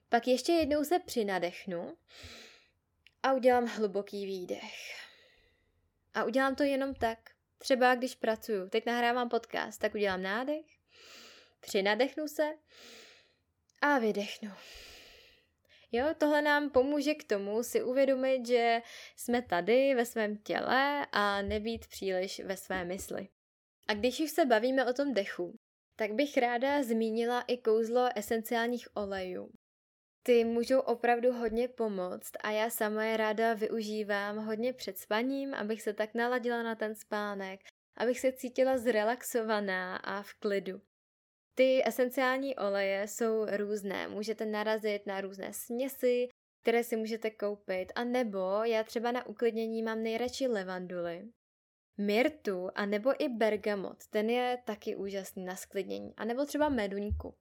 pak 0.10 0.28
ještě 0.28 0.52
jednou 0.52 0.84
se 0.84 1.00
přinadechnu 1.00 1.98
a 3.24 3.34
udělám 3.34 3.68
hluboký 3.68 4.26
výdech. 4.26 4.96
A 6.14 6.24
udělám 6.24 6.56
to 6.56 6.64
jenom 6.64 6.94
tak. 6.94 7.20
Třeba 7.58 7.96
když 7.96 8.16
pracuju, 8.16 8.70
teď 8.70 8.86
nahrávám 8.86 9.30
podcast, 9.30 9.82
tak 9.82 9.96
udělám 9.96 10.22
nádech, 10.22 10.66
přinadechnu 11.60 12.28
se 12.28 12.54
a 13.82 14.00
vydechnu. 14.00 14.52
Jo, 15.92 16.06
tohle 16.18 16.42
nám 16.42 16.70
pomůže 16.70 17.16
k 17.16 17.24
tomu 17.24 17.64
si 17.64 17.84
uvědomit, 17.84 18.48
že 18.48 18.82
jsme 19.16 19.42
tady 19.42 19.96
ve 19.96 20.06
svém 20.06 20.38
těle 20.38 21.08
a 21.12 21.42
nebýt 21.42 21.88
příliš 21.88 22.40
ve 22.40 22.58
své 22.58 22.86
mysli. 22.86 23.28
A 23.88 23.94
když 23.94 24.20
už 24.20 24.32
se 24.32 24.46
bavíme 24.46 24.86
o 24.86 24.94
tom 24.94 25.14
dechu, 25.14 25.56
tak 25.96 26.14
bych 26.14 26.38
ráda 26.38 26.84
zmínila 26.84 27.42
i 27.42 27.58
kouzlo 27.58 28.10
esenciálních 28.16 28.88
olejů. 28.94 29.50
Ty 30.24 30.46
můžou 30.46 30.80
opravdu 30.80 31.32
hodně 31.32 31.68
pomoct 31.68 32.32
a 32.44 32.52
já 32.52 32.70
sama 32.70 33.04
je 33.04 33.18
ráda 33.18 33.54
využívám 33.54 34.38
hodně 34.38 34.74
před 34.74 34.98
spaním, 34.98 35.54
abych 35.54 35.82
se 35.82 35.94
tak 35.94 36.14
naladila 36.14 36.64
na 36.64 36.76
ten 36.76 36.96
spánek, 36.96 37.60
abych 37.98 38.20
se 38.20 38.32
cítila 38.32 38.78
zrelaxovaná 38.78 39.98
a 39.98 40.22
v 40.22 40.34
klidu. 40.34 40.82
Ty 41.56 41.88
esenciální 41.88 42.56
oleje 42.56 43.08
jsou 43.08 43.46
různé, 43.46 44.08
můžete 44.08 44.46
narazit 44.46 45.06
na 45.06 45.22
různé 45.22 45.54
směsi, 45.54 46.28
které 46.62 46.84
si 46.84 46.96
můžete 46.96 47.32
koupit, 47.32 47.92
a 47.96 48.04
nebo 48.04 48.64
já 48.64 48.84
třeba 48.84 49.12
na 49.12 49.26
uklidnění 49.26 49.84
mám 49.84 50.04
nejradši 50.04 50.48
levanduly, 50.48 51.30
myrtu 51.98 52.70
a 52.76 52.86
nebo 52.86 53.24
i 53.24 53.30
bergamot, 53.30 54.08
ten 54.10 54.30
je 54.30 54.58
taky 54.66 54.96
úžasný 54.96 55.46
na 55.46 55.56
sklidnění, 55.56 56.14
a 56.18 56.26
nebo 56.26 56.46
třeba 56.46 56.70
meduňku. 56.70 57.36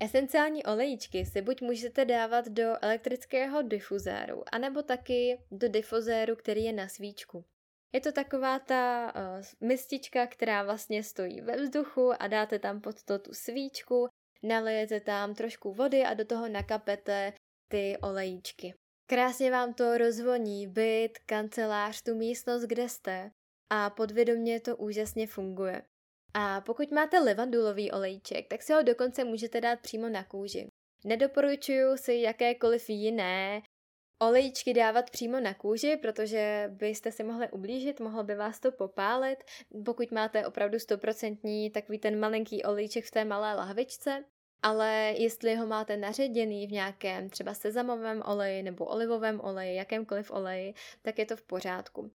Esenciální 0.00 0.64
olejíčky 0.64 1.26
si 1.26 1.42
buď 1.42 1.62
můžete 1.62 2.04
dávat 2.04 2.48
do 2.48 2.84
elektrického 2.84 3.62
difuzéru, 3.62 4.44
anebo 4.52 4.82
taky 4.82 5.38
do 5.50 5.68
difuzéru, 5.68 6.36
který 6.36 6.64
je 6.64 6.72
na 6.72 6.88
svíčku. 6.88 7.44
Je 7.92 8.00
to 8.00 8.12
taková 8.12 8.58
ta 8.58 9.12
uh, 9.16 9.68
mistička, 9.68 10.26
která 10.26 10.62
vlastně 10.62 11.02
stojí 11.02 11.40
ve 11.40 11.56
vzduchu 11.56 12.12
a 12.22 12.26
dáte 12.26 12.58
tam 12.58 12.80
pod 12.80 13.02
to 13.02 13.18
tu 13.18 13.34
svíčku, 13.34 14.08
nalijete 14.42 15.00
tam 15.00 15.34
trošku 15.34 15.72
vody 15.72 16.02
a 16.02 16.14
do 16.14 16.24
toho 16.24 16.48
nakapete 16.48 17.32
ty 17.68 17.96
olejíčky. 18.02 18.74
Krásně 19.06 19.50
vám 19.50 19.74
to 19.74 19.98
rozvoní 19.98 20.66
byt, 20.66 21.18
kancelář, 21.26 22.02
tu 22.02 22.14
místnost, 22.14 22.62
kde 22.62 22.88
jste 22.88 23.30
a 23.74 23.90
podvědomě 23.90 24.60
to 24.60 24.76
úžasně 24.76 25.26
funguje. 25.26 25.82
A 26.34 26.60
pokud 26.60 26.90
máte 26.90 27.18
levandulový 27.18 27.90
olejček, 27.90 28.48
tak 28.48 28.62
si 28.62 28.72
ho 28.72 28.82
dokonce 28.82 29.24
můžete 29.24 29.60
dát 29.60 29.80
přímo 29.80 30.08
na 30.08 30.24
kůži. 30.24 30.66
Nedoporučuju 31.04 31.96
si 31.96 32.14
jakékoliv 32.14 32.90
jiné 32.90 33.62
olejčky 34.22 34.74
dávat 34.74 35.10
přímo 35.10 35.40
na 35.40 35.54
kůži, 35.54 35.96
protože 35.96 36.70
byste 36.72 37.12
si 37.12 37.24
mohli 37.24 37.50
ublížit, 37.50 38.00
mohlo 38.00 38.24
by 38.24 38.34
vás 38.34 38.60
to 38.60 38.72
popálit. 38.72 39.38
Pokud 39.84 40.10
máte 40.10 40.46
opravdu 40.46 40.78
stoprocentní 40.78 41.70
takový 41.70 41.98
ten 41.98 42.20
malinký 42.20 42.62
olejček 42.62 43.04
v 43.04 43.10
té 43.10 43.24
malé 43.24 43.54
lahvičce, 43.54 44.24
ale 44.62 45.14
jestli 45.16 45.54
ho 45.54 45.66
máte 45.66 45.96
naředěný 45.96 46.66
v 46.66 46.72
nějakém 46.72 47.30
třeba 47.30 47.54
sezamovém 47.54 48.22
oleji 48.26 48.62
nebo 48.62 48.84
olivovém 48.84 49.40
oleji, 49.40 49.76
jakémkoliv 49.76 50.30
oleji, 50.30 50.74
tak 51.02 51.18
je 51.18 51.26
to 51.26 51.36
v 51.36 51.42
pořádku. 51.42 52.10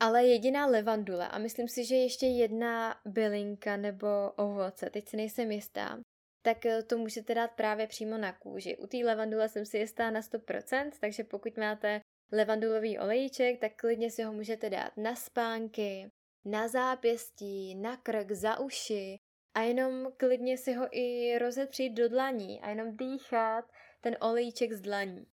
Ale 0.00 0.26
jediná 0.26 0.66
levandule 0.66 1.28
a 1.28 1.38
myslím 1.38 1.68
si, 1.68 1.84
že 1.84 1.96
ještě 1.96 2.26
jedna 2.26 3.00
bylinka 3.04 3.76
nebo 3.76 4.06
ovoce, 4.36 4.90
teď 4.90 5.08
si 5.08 5.16
nejsem 5.16 5.50
jistá, 5.50 6.00
tak 6.42 6.66
eh, 6.66 6.82
to 6.82 6.98
můžete 6.98 7.34
dát 7.34 7.50
právě 7.50 7.86
přímo 7.86 8.18
na 8.18 8.32
kůži. 8.32 8.76
U 8.76 8.86
té 8.86 8.96
levandule 8.96 9.48
jsem 9.48 9.66
si 9.66 9.78
jistá 9.78 10.10
na 10.10 10.20
100%, 10.20 10.90
takže 11.00 11.24
pokud 11.24 11.56
máte 11.56 12.00
levandulový 12.32 12.98
olejček, 12.98 13.60
tak 13.60 13.72
klidně 13.76 14.10
si 14.10 14.22
ho 14.22 14.32
můžete 14.32 14.70
dát 14.70 14.96
na 14.96 15.14
spánky, 15.14 16.10
na 16.44 16.68
zápěstí, 16.68 17.74
na 17.74 17.96
krk, 17.96 18.32
za 18.32 18.58
uši 18.58 19.16
a 19.54 19.60
jenom 19.60 20.08
klidně 20.16 20.58
si 20.58 20.72
ho 20.72 20.88
i 20.90 21.38
rozetřít 21.38 21.92
do 21.92 22.08
dlaní 22.08 22.60
a 22.60 22.68
jenom 22.68 22.96
dýchat 22.96 23.64
ten 24.00 24.16
olejček 24.20 24.72
z 24.72 24.80
dlaní. 24.80 25.26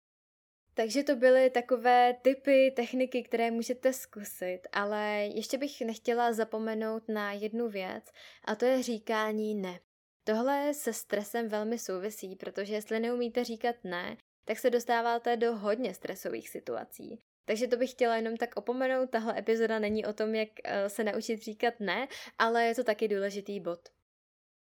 Takže 0.74 1.02
to 1.02 1.16
byly 1.16 1.50
takové 1.50 2.14
typy, 2.22 2.72
techniky, 2.76 3.22
které 3.22 3.50
můžete 3.50 3.92
zkusit, 3.92 4.60
ale 4.72 5.28
ještě 5.34 5.58
bych 5.58 5.80
nechtěla 5.80 6.32
zapomenout 6.32 7.02
na 7.08 7.32
jednu 7.32 7.68
věc 7.68 8.04
a 8.44 8.54
to 8.54 8.64
je 8.64 8.82
říkání 8.82 9.54
ne. 9.54 9.80
Tohle 10.24 10.74
se 10.74 10.92
stresem 10.92 11.48
velmi 11.48 11.78
souvisí, 11.78 12.36
protože 12.36 12.74
jestli 12.74 13.00
neumíte 13.00 13.44
říkat 13.44 13.76
ne, 13.84 14.16
tak 14.44 14.58
se 14.58 14.70
dostáváte 14.70 15.36
do 15.36 15.56
hodně 15.56 15.94
stresových 15.94 16.48
situací. 16.48 17.18
Takže 17.44 17.68
to 17.68 17.76
bych 17.76 17.90
chtěla 17.90 18.16
jenom 18.16 18.36
tak 18.36 18.56
opomenout, 18.56 19.10
tahle 19.10 19.38
epizoda 19.38 19.78
není 19.78 20.06
o 20.06 20.12
tom, 20.12 20.34
jak 20.34 20.48
eh, 20.64 20.88
se 20.88 21.04
naučit 21.04 21.42
říkat 21.42 21.74
ne, 21.80 22.08
ale 22.38 22.64
je 22.64 22.74
to 22.74 22.84
taky 22.84 23.08
důležitý 23.08 23.60
bod. 23.60 23.88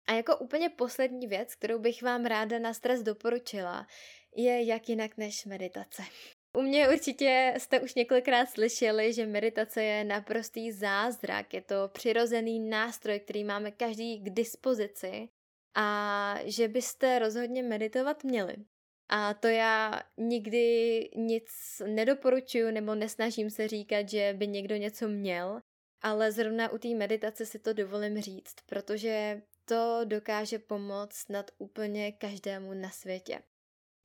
A 0.07 0.13
jako 0.13 0.37
úplně 0.37 0.69
poslední 0.69 1.27
věc, 1.27 1.55
kterou 1.55 1.79
bych 1.79 2.01
vám 2.01 2.25
ráda 2.25 2.59
na 2.59 2.73
stres 2.73 3.03
doporučila, 3.03 3.87
je 4.35 4.65
jak 4.65 4.89
jinak 4.89 5.17
než 5.17 5.45
meditace. 5.45 6.03
U 6.57 6.61
mě 6.61 6.89
určitě 6.89 7.53
jste 7.57 7.79
už 7.79 7.95
několikrát 7.95 8.45
slyšeli, 8.45 9.13
že 9.13 9.25
meditace 9.25 9.83
je 9.83 10.03
naprostý 10.03 10.71
zázrak, 10.71 11.53
je 11.53 11.61
to 11.61 11.75
přirozený 11.87 12.59
nástroj, 12.59 13.19
který 13.19 13.43
máme 13.43 13.71
každý 13.71 14.19
k 14.19 14.29
dispozici 14.29 15.29
a 15.75 16.35
že 16.43 16.67
byste 16.67 17.19
rozhodně 17.19 17.63
meditovat 17.63 18.23
měli. 18.23 18.55
A 19.09 19.33
to 19.33 19.47
já 19.47 20.01
nikdy 20.17 20.99
nic 21.15 21.49
nedoporučuju 21.87 22.71
nebo 22.71 22.95
nesnažím 22.95 23.49
se 23.49 23.67
říkat, 23.67 24.09
že 24.09 24.33
by 24.37 24.47
někdo 24.47 24.75
něco 24.75 25.07
měl, 25.07 25.59
ale 26.01 26.31
zrovna 26.31 26.69
u 26.69 26.77
té 26.77 26.87
meditace 26.87 27.45
si 27.45 27.59
to 27.59 27.73
dovolím 27.73 28.21
říct, 28.21 28.55
protože 28.65 29.41
to 29.65 30.01
dokáže 30.04 30.60
pomoct 30.60 31.30
nad 31.30 31.51
úplně 31.58 32.12
každému 32.12 32.73
na 32.73 32.89
světě. 32.89 33.41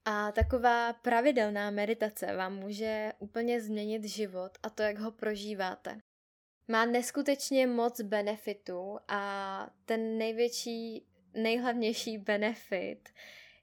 A 0.05 0.33
taková 0.33 0.92
pravidelná 0.92 1.70
meditace 1.70 2.37
vám 2.37 2.57
může 2.57 3.12
úplně 3.18 3.61
změnit 3.61 4.05
život 4.05 4.59
a 4.62 4.70
to, 4.70 4.83
jak 4.83 4.99
ho 4.99 5.12
prožíváte. 5.12 6.01
Má 6.68 6.85
neskutečně 6.85 7.66
moc 7.66 8.01
benefitů 8.01 8.99
a 9.09 9.70
ten 9.85 10.18
největší, 10.18 11.07
nejhlavnější 11.35 12.18
benefit 12.18 13.09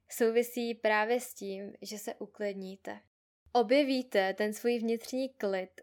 souvisí 0.10 0.76
právě 0.76 1.20
s 1.20 1.34
tím, 1.34 1.74
že 1.82 1.98
se 1.98 2.16
uklidníte. 2.16 3.00
Objevíte 3.52 4.34
ten 4.34 4.54
svůj 4.54 4.80
vnitřní 4.80 5.30
klid, 5.30 5.82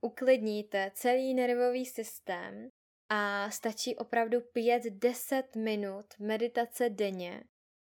uklidníte 0.00 0.90
celý 0.94 1.34
nervový 1.34 1.86
systém 1.86 2.70
a 3.14 3.50
stačí 3.50 3.96
opravdu 3.96 4.38
5-10 4.38 5.42
minut 5.56 6.06
meditace 6.18 6.90
denně 6.90 7.42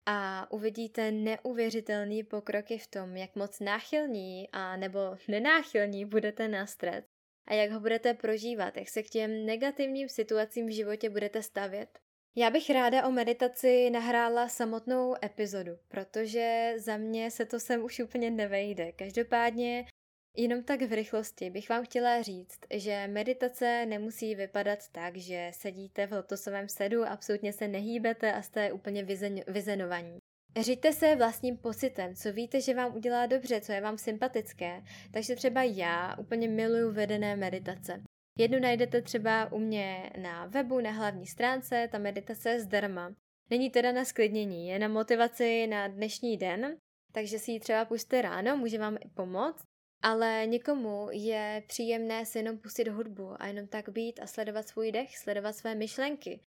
a 0.07 0.47
uvidíte 0.53 1.11
neuvěřitelný 1.11 2.25
pokroky 2.25 2.79
v 2.79 2.87
tom, 2.87 3.17
jak 3.17 3.37
moc 3.37 3.61
náchylní 3.61 4.49
a 4.53 4.77
nebo 4.77 5.01
nenáchylní 5.29 6.05
budete 6.05 6.49
na 6.49 6.67
stres 6.67 7.05
a 7.47 7.55
jak 7.55 7.71
ho 7.71 7.81
budete 7.81 8.15
prožívat, 8.15 8.77
jak 8.77 8.89
se 8.89 9.03
k 9.03 9.11
těm 9.11 9.47
negativním 9.47 10.09
situacím 10.09 10.67
v 10.67 10.75
životě 10.75 11.11
budete 11.11 11.43
stavět. 11.43 11.99
Já 12.37 12.51
bych 12.51 12.71
ráda 12.71 13.07
o 13.07 13.11
meditaci 13.11 13.91
nahrála 13.91 14.49
samotnou 14.49 15.15
epizodu, 15.25 15.73
protože 15.89 16.75
za 16.77 16.97
mě 16.97 17.31
se 17.31 17.47
to 17.47 17.61
sem 17.61 17.85
už 17.85 18.01
úplně 18.01 18.31
nevejde. 18.31 18.93
Každopádně 18.93 19.87
Jenom 20.37 20.63
tak 20.63 20.83
v 20.83 20.93
rychlosti 20.93 21.51
bych 21.51 21.69
vám 21.69 21.85
chtěla 21.85 22.23
říct, 22.23 22.61
že 22.75 23.07
meditace 23.07 23.87
nemusí 23.87 24.35
vypadat 24.35 24.79
tak, 24.93 25.17
že 25.17 25.51
sedíte 25.55 26.07
v 26.07 26.13
lotosovém 26.13 26.69
sedu, 26.69 27.05
absolutně 27.05 27.53
se 27.53 27.69
nehýbete 27.69 28.33
a 28.33 28.43
jste 28.43 28.73
úplně 28.73 29.05
vyzen- 29.05 29.45
vyzenovaní. 29.47 30.19
Řiďte 30.61 30.93
se 30.93 31.17
vlastním 31.17 31.57
pocitem, 31.57 32.15
co 32.15 32.33
víte, 32.33 32.61
že 32.61 32.75
vám 32.75 32.97
udělá 32.97 33.27
dobře, 33.27 33.61
co 33.61 33.73
je 33.73 33.81
vám 33.81 33.99
sympatické. 33.99 34.83
Takže 35.13 35.37
třeba 35.37 35.63
já 35.63 36.17
úplně 36.19 36.49
miluju 36.49 36.93
vedené 36.93 37.37
meditace. 37.37 38.03
Jednu 38.39 38.59
najdete 38.59 39.03
třeba 39.03 39.53
u 39.53 39.59
mě 39.59 40.11
na 40.23 40.47
webu, 40.47 40.81
na 40.81 40.91
hlavní 40.91 41.27
stránce, 41.27 41.89
ta 41.93 41.99
meditace 41.99 42.51
je 42.51 42.61
zdarma. 42.61 43.15
Není 43.51 43.71
teda 43.71 43.93
na 43.93 44.05
sklidnění, 44.05 44.69
je 44.69 44.79
na 44.79 44.89
motivaci 44.89 45.67
na 45.67 45.89
dnešní 45.89 46.37
den, 46.37 46.77
takže 47.13 47.39
si 47.39 47.51
ji 47.53 47.61
třeba 47.61 47.85
puste 47.85 48.23
ráno, 48.23 48.57
může 48.57 48.79
vám 48.79 48.97
i 49.01 49.09
pomoct. 49.09 49.72
Ale 50.03 50.47
někomu 50.47 51.09
je 51.11 51.63
příjemné 51.67 52.27
si 52.27 52.39
jenom 52.39 52.59
pustit 52.59 52.89
hudbu 52.89 53.35
a 53.39 53.47
jenom 53.47 53.67
tak 53.67 53.89
být 53.89 54.21
a 54.21 54.27
sledovat 54.27 54.69
svůj 54.69 54.93
dech, 54.93 55.19
sledovat 55.19 55.57
své 55.57 55.75
myšlenky. 55.75 56.41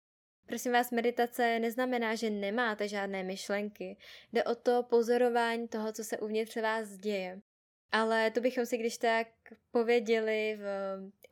Prosím 0.46 0.72
vás, 0.72 0.92
meditace 0.92 1.60
neznamená, 1.60 2.16
že 2.16 2.30
nemáte 2.30 2.88
žádné 2.88 3.24
myšlenky. 3.24 3.98
Jde 4.34 4.44
o 4.44 4.56
to 4.56 4.84
pozorování 4.84 5.68
toho, 5.68 5.94
co 5.94 6.04
se 6.04 6.18
uvnitř 6.18 6.58
vás 6.58 6.90
děje. 6.90 7.42
Ale 7.92 8.32
to 8.32 8.42
bychom 8.42 8.66
si 8.66 8.78
když 8.78 8.98
tak 8.98 9.28
pověděli 9.72 10.58
v 10.60 10.66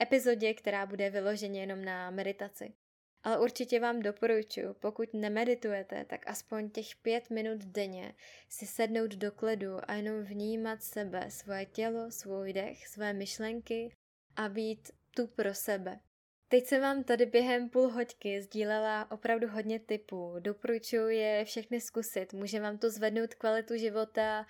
epizodě, 0.01 0.53
která 0.53 0.85
bude 0.85 1.09
vyloženě 1.09 1.61
jenom 1.61 1.85
na 1.85 2.11
meditaci. 2.11 2.73
Ale 3.23 3.39
určitě 3.39 3.79
vám 3.79 3.99
doporučuji, 3.99 4.73
pokud 4.73 5.13
nemeditujete, 5.13 6.05
tak 6.05 6.27
aspoň 6.27 6.69
těch 6.69 6.95
pět 6.95 7.29
minut 7.29 7.57
denně 7.57 8.13
si 8.49 8.65
sednout 8.65 9.11
do 9.15 9.31
kledu 9.31 9.77
a 9.87 9.93
jenom 9.93 10.23
vnímat 10.23 10.83
sebe, 10.83 11.31
svoje 11.31 11.65
tělo, 11.65 12.11
svůj 12.11 12.53
dech, 12.53 12.87
své 12.87 13.13
myšlenky 13.13 13.89
a 14.35 14.49
být 14.49 14.91
tu 15.15 15.27
pro 15.27 15.53
sebe. 15.53 15.99
Teď 16.47 16.65
jsem 16.65 16.81
vám 16.81 17.03
tady 17.03 17.25
během 17.25 17.69
půl 17.69 17.89
hoďky 17.89 18.41
sdílela 18.41 19.11
opravdu 19.11 19.47
hodně 19.47 19.79
typů. 19.79 20.35
Doporučuji 20.39 21.17
je 21.17 21.45
všechny 21.45 21.81
zkusit. 21.81 22.33
Může 22.33 22.59
vám 22.59 22.77
to 22.77 22.89
zvednout 22.89 23.33
kvalitu 23.33 23.77
života, 23.77 24.45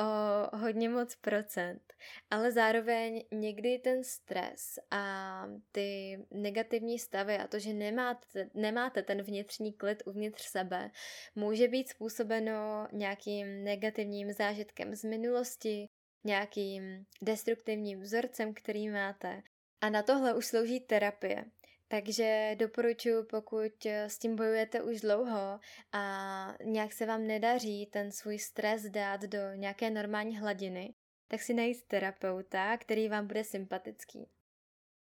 o 0.00 0.56
hodně 0.56 0.88
moc 0.88 1.14
procent, 1.16 1.94
ale 2.30 2.52
zároveň 2.52 3.24
někdy 3.32 3.78
ten 3.78 4.04
stres 4.04 4.78
a 4.90 5.44
ty 5.72 6.18
negativní 6.30 6.98
stavy 6.98 7.38
a 7.38 7.46
to, 7.46 7.58
že 7.58 7.72
nemáte, 7.72 8.50
nemáte 8.54 9.02
ten 9.02 9.22
vnitřní 9.22 9.72
klid 9.72 10.02
uvnitř 10.06 10.42
sebe, 10.42 10.90
může 11.34 11.68
být 11.68 11.88
způsobeno 11.88 12.88
nějakým 12.92 13.64
negativním 13.64 14.32
zážitkem 14.32 14.94
z 14.94 15.04
minulosti, 15.04 15.88
nějakým 16.24 17.06
destruktivním 17.22 18.00
vzorcem, 18.00 18.54
který 18.54 18.88
máte. 18.88 19.42
A 19.80 19.90
na 19.90 20.02
tohle 20.02 20.34
už 20.34 20.46
slouží 20.46 20.80
terapie. 20.80 21.44
Takže 21.92 22.56
doporučuji, 22.58 23.24
pokud 23.24 23.86
s 23.86 24.18
tím 24.18 24.36
bojujete 24.36 24.82
už 24.82 25.00
dlouho 25.00 25.60
a 25.92 26.54
nějak 26.64 26.92
se 26.92 27.06
vám 27.06 27.26
nedaří 27.26 27.86
ten 27.86 28.12
svůj 28.12 28.38
stres 28.38 28.82
dát 28.82 29.20
do 29.20 29.38
nějaké 29.54 29.90
normální 29.90 30.38
hladiny, 30.38 30.94
tak 31.28 31.42
si 31.42 31.54
najít 31.54 31.82
terapeuta, 31.86 32.76
který 32.76 33.08
vám 33.08 33.26
bude 33.26 33.44
sympatický. 33.44 34.28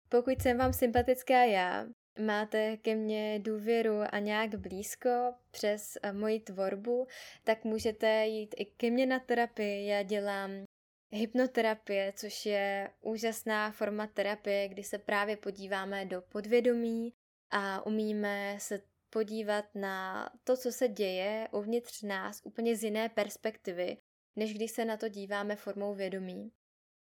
Pokud 0.09 0.41
jsem 0.41 0.57
vám 0.57 0.73
sympatická 0.73 1.43
já, 1.43 1.85
máte 2.19 2.77
ke 2.77 2.95
mně 2.95 3.39
důvěru 3.39 3.99
a 4.09 4.19
nějak 4.19 4.55
blízko 4.55 5.33
přes 5.51 5.97
moji 6.11 6.39
tvorbu, 6.39 7.07
tak 7.43 7.63
můžete 7.63 8.25
jít 8.25 8.55
i 8.57 8.65
ke 8.65 8.91
mně 8.91 9.05
na 9.05 9.19
terapii. 9.19 9.87
Já 9.87 10.03
dělám 10.03 10.51
hypnoterapie, 11.13 12.13
což 12.15 12.45
je 12.45 12.89
úžasná 13.01 13.71
forma 13.71 14.07
terapie, 14.07 14.67
kdy 14.67 14.83
se 14.83 14.97
právě 14.97 15.37
podíváme 15.37 16.05
do 16.05 16.21
podvědomí 16.21 17.13
a 17.51 17.85
umíme 17.85 18.55
se 18.59 18.81
podívat 19.09 19.65
na 19.75 20.29
to, 20.43 20.57
co 20.57 20.71
se 20.71 20.87
děje 20.87 21.47
uvnitř 21.51 22.01
nás 22.01 22.41
úplně 22.43 22.75
z 22.75 22.83
jiné 22.83 23.09
perspektivy, 23.09 23.97
než 24.35 24.53
když 24.53 24.71
se 24.71 24.85
na 24.85 24.97
to 24.97 25.07
díváme 25.07 25.55
formou 25.55 25.95
vědomí. 25.95 26.51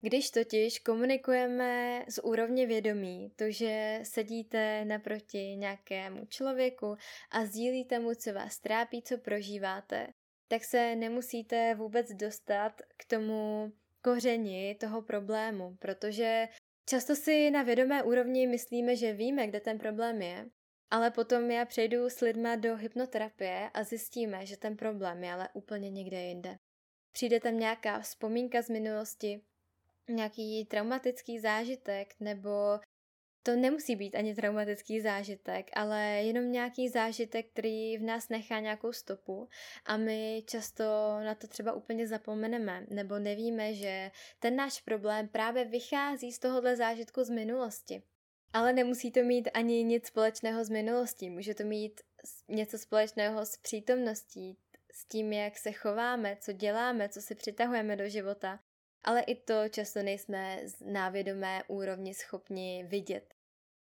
Když 0.01 0.31
totiž 0.31 0.79
komunikujeme 0.79 2.03
z 2.07 2.21
úrovně 2.23 2.67
vědomí, 2.67 3.31
to, 3.35 3.51
že 3.51 3.99
sedíte 4.03 4.85
naproti 4.85 5.55
nějakému 5.55 6.25
člověku 6.25 6.95
a 7.31 7.45
sdílíte 7.45 7.99
mu, 7.99 8.15
co 8.15 8.33
vás 8.33 8.59
trápí, 8.59 9.01
co 9.01 9.17
prožíváte, 9.17 10.07
tak 10.47 10.63
se 10.63 10.95
nemusíte 10.95 11.75
vůbec 11.75 12.11
dostat 12.11 12.81
k 12.97 13.05
tomu 13.05 13.71
kořeni 14.01 14.75
toho 14.75 15.01
problému, 15.01 15.77
protože 15.79 16.47
často 16.89 17.15
si 17.15 17.51
na 17.51 17.63
vědomé 17.63 18.03
úrovni 18.03 18.47
myslíme, 18.47 18.95
že 18.95 19.13
víme, 19.13 19.47
kde 19.47 19.59
ten 19.59 19.77
problém 19.77 20.21
je, 20.21 20.49
ale 20.91 21.12
potom 21.12 21.51
já 21.51 21.65
přejdu 21.65 22.09
s 22.09 22.21
lidma 22.21 22.55
do 22.55 22.75
hypnoterapie 22.75 23.69
a 23.73 23.83
zjistíme, 23.83 24.45
že 24.45 24.57
ten 24.57 24.77
problém 24.77 25.23
je 25.23 25.33
ale 25.33 25.49
úplně 25.53 25.89
někde 25.89 26.21
jinde. 26.21 26.57
Přijde 27.12 27.39
tam 27.39 27.59
nějaká 27.59 27.99
vzpomínka 27.99 28.62
z 28.62 28.69
minulosti, 28.69 29.41
nějaký 30.09 30.65
traumatický 30.65 31.39
zážitek 31.39 32.15
nebo 32.19 32.79
to 33.43 33.56
nemusí 33.56 33.95
být 33.95 34.15
ani 34.15 34.36
traumatický 34.36 35.02
zážitek, 35.02 35.69
ale 35.73 36.02
jenom 36.04 36.52
nějaký 36.52 36.89
zážitek, 36.89 37.49
který 37.52 37.97
v 37.97 38.02
nás 38.02 38.30
nechá 38.30 38.60
nějakou 38.60 38.93
stopu 38.93 39.49
a 39.86 39.97
my 39.97 40.43
často 40.45 40.84
na 41.23 41.36
to 41.36 41.47
třeba 41.47 41.73
úplně 41.73 42.08
zapomeneme 42.08 42.86
nebo 42.89 43.19
nevíme, 43.19 43.73
že 43.73 44.12
ten 44.39 44.56
náš 44.56 44.82
problém 44.82 45.28
právě 45.28 45.65
vychází 45.65 46.32
z 46.32 46.39
tohohle 46.39 46.75
zážitku 46.75 47.23
z 47.23 47.30
minulosti. 47.30 48.04
Ale 48.54 48.73
nemusí 48.73 49.12
to 49.12 49.23
mít 49.23 49.49
ani 49.54 49.84
nic 49.84 50.08
společného 50.08 50.65
s 50.65 50.69
minulostí, 50.69 51.30
může 51.30 51.56
to 51.56 51.63
mít 51.63 52.02
něco 52.47 52.78
společného 52.78 53.45
s 53.45 53.58
přítomností, 53.58 54.58
s 54.91 55.06
tím, 55.06 55.34
jak 55.34 55.58
se 55.58 55.71
chováme, 55.71 56.38
co 56.41 56.52
děláme, 56.52 57.10
co 57.10 57.21
si 57.21 57.36
přitahujeme 57.36 57.95
do 57.95 58.10
života 58.10 58.60
ale 59.04 59.21
i 59.21 59.35
to 59.35 59.69
často 59.69 60.04
nejsme 60.04 60.60
na 60.85 61.10
vědomé 61.10 61.63
úrovni 61.67 62.13
schopni 62.13 62.85
vidět. 62.87 63.33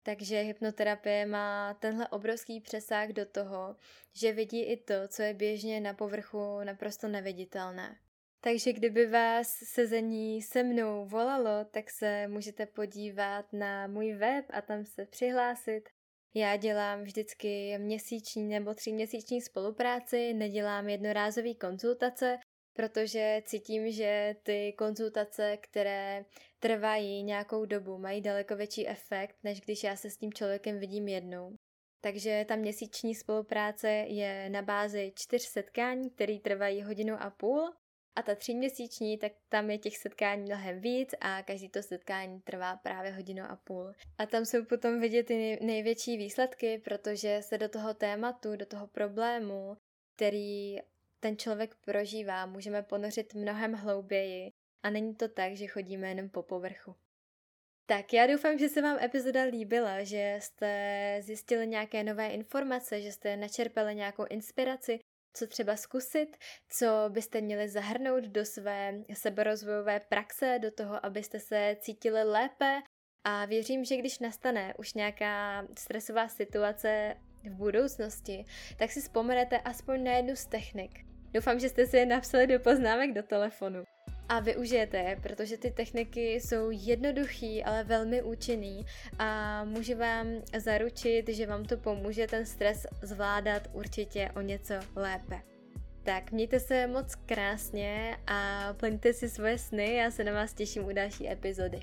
Takže 0.04 0.42
hypnoterapie 0.42 1.26
má 1.26 1.74
tenhle 1.74 2.08
obrovský 2.08 2.62
přesah 2.62 3.10
do 3.10 3.26
toho, 3.26 3.76
že 4.14 4.32
vidí 4.32 4.64
i 4.64 4.78
to, 4.78 4.94
co 5.08 5.22
je 5.22 5.34
běžně 5.34 5.82
na 5.82 5.94
povrchu 5.94 6.60
naprosto 6.64 7.08
neviditelné. 7.08 7.98
Takže 8.42 8.74
kdyby 8.74 9.06
vás 9.08 9.48
sezení 9.48 10.42
se 10.42 10.64
mnou 10.64 11.06
volalo, 11.06 11.66
tak 11.72 11.90
se 11.90 12.28
můžete 12.28 12.66
podívat 12.66 13.54
na 13.54 13.88
můj 13.88 14.14
web 14.14 14.46
a 14.50 14.62
tam 14.62 14.86
se 14.86 15.06
přihlásit. 15.06 15.90
Já 16.34 16.56
dělám 16.56 17.04
vždycky 17.04 17.78
měsíční 17.78 18.44
nebo 18.44 18.74
tříměsíční 18.74 19.42
spolupráci, 19.42 20.34
nedělám 20.34 20.90
jednorázové 20.90 21.54
konzultace, 21.54 22.38
protože 22.78 23.42
cítím, 23.46 23.92
že 23.92 24.36
ty 24.44 24.74
konzultace, 24.78 25.58
které 25.62 26.26
trvají 26.60 27.24
nějakou 27.24 27.66
dobu, 27.66 27.98
mají 27.98 28.22
daleko 28.22 28.56
větší 28.56 28.88
efekt, 28.88 29.36
než 29.44 29.62
když 29.62 29.84
já 29.84 29.96
se 29.96 30.10
s 30.10 30.18
tím 30.18 30.34
člověkem 30.34 30.80
vidím 30.80 31.08
jednou. 31.08 31.56
Takže 32.02 32.46
ta 32.48 32.56
měsíční 32.56 33.16
spolupráce 33.16 33.90
je 33.90 34.50
na 34.50 34.62
bázi 34.62 35.12
čtyř 35.16 35.42
setkání, 35.42 36.10
které 36.10 36.40
trvají 36.40 36.84
hodinu 36.84 37.16
a 37.20 37.30
půl 37.30 37.74
a 38.16 38.22
ta 38.22 38.36
tříměsíční, 38.36 39.18
tak 39.18 39.32
tam 39.50 39.70
je 39.70 39.78
těch 39.78 39.98
setkání 39.98 40.44
mnohem 40.44 40.82
víc 40.82 41.16
a 41.22 41.44
každý 41.44 41.70
to 41.70 41.84
setkání 41.84 42.42
trvá 42.42 42.76
právě 42.76 43.12
hodinu 43.12 43.44
a 43.44 43.56
půl. 43.56 43.94
A 44.18 44.26
tam 44.26 44.46
jsou 44.46 44.66
potom 44.66 45.02
vidět 45.02 45.24
ty 45.24 45.60
největší 45.62 46.18
výsledky, 46.18 46.82
protože 46.84 47.40
se 47.42 47.58
do 47.58 47.70
toho 47.70 47.94
tématu, 47.94 48.56
do 48.56 48.66
toho 48.66 48.88
problému, 48.88 49.78
který 50.16 50.78
ten 51.20 51.38
člověk 51.38 51.76
prožívá, 51.86 52.46
můžeme 52.46 52.84
ponořit 52.84 53.34
mnohem 53.34 53.74
hlouběji 53.74 54.52
a 54.84 54.90
není 54.90 55.16
to 55.16 55.28
tak, 55.28 55.56
že 55.56 55.68
chodíme 55.68 56.10
jenom 56.10 56.30
po 56.30 56.44
povrchu. 56.44 56.96
Tak 57.86 58.14
já 58.14 58.28
doufám, 58.28 58.58
že 58.58 58.70
se 58.70 58.82
vám 58.82 58.98
epizoda 59.02 59.44
líbila, 59.44 60.04
že 60.04 60.38
jste 60.42 61.18
zjistili 61.22 61.68
nějaké 61.68 62.04
nové 62.04 62.28
informace, 62.28 63.02
že 63.02 63.12
jste 63.12 63.38
načerpali 63.38 63.96
nějakou 63.96 64.26
inspiraci, 64.30 65.00
co 65.34 65.48
třeba 65.48 65.76
zkusit, 65.76 66.38
co 66.70 66.88
byste 67.10 67.42
měli 67.42 67.70
zahrnout 67.70 68.24
do 68.24 68.46
své 68.46 68.94
seberozvojové 69.14 70.00
praxe, 70.00 70.60
do 70.62 70.72
toho, 70.72 71.06
abyste 71.06 71.40
se 71.40 71.78
cítili 71.80 72.24
lépe 72.24 72.82
a 73.24 73.46
věřím, 73.46 73.86
že 73.86 73.98
když 73.98 74.20
nastane 74.20 74.74
už 74.78 74.94
nějaká 74.94 75.68
stresová 75.78 76.28
situace 76.28 77.16
v 77.48 77.54
budoucnosti, 77.54 78.46
tak 78.78 78.92
si 78.92 79.02
vzpomenete 79.02 79.58
aspoň 79.58 80.04
na 80.04 80.12
jednu 80.12 80.36
z 80.36 80.46
technik. 80.46 80.92
Doufám, 81.34 81.60
že 81.60 81.70
jste 81.70 81.88
si 81.88 81.98
je 81.98 82.06
napsali 82.06 82.48
do 82.48 82.60
poznámek 82.60 83.14
do 83.14 83.24
telefonu 83.24 83.84
a 84.30 84.40
využijete 84.40 84.98
je, 84.98 85.16
protože 85.22 85.58
ty 85.58 85.72
techniky 85.72 86.34
jsou 86.34 86.70
jednoduchý, 86.72 87.64
ale 87.64 87.84
velmi 87.84 88.22
účinný 88.22 88.86
a 89.20 89.64
můžu 89.64 89.98
vám 89.98 90.28
zaručit, 90.58 91.30
že 91.30 91.48
vám 91.48 91.66
to 91.66 91.78
pomůže 91.78 92.28
ten 92.28 92.46
stres 92.46 92.88
zvládat 93.02 93.68
určitě 93.74 94.30
o 94.36 94.42
něco 94.42 94.74
lépe. 94.96 95.42
Tak 96.04 96.32
mějte 96.32 96.60
se 96.60 96.88
moc 96.88 97.16
krásně 97.16 98.18
a 98.28 98.74
plňte 98.74 99.14
si 99.14 99.30
svoje 99.30 99.58
sny, 99.58 99.94
já 99.94 100.12
se 100.12 100.24
na 100.24 100.32
vás 100.32 100.54
těším 100.54 100.86
u 100.86 100.94
další 100.94 101.30
epizody. 101.30 101.80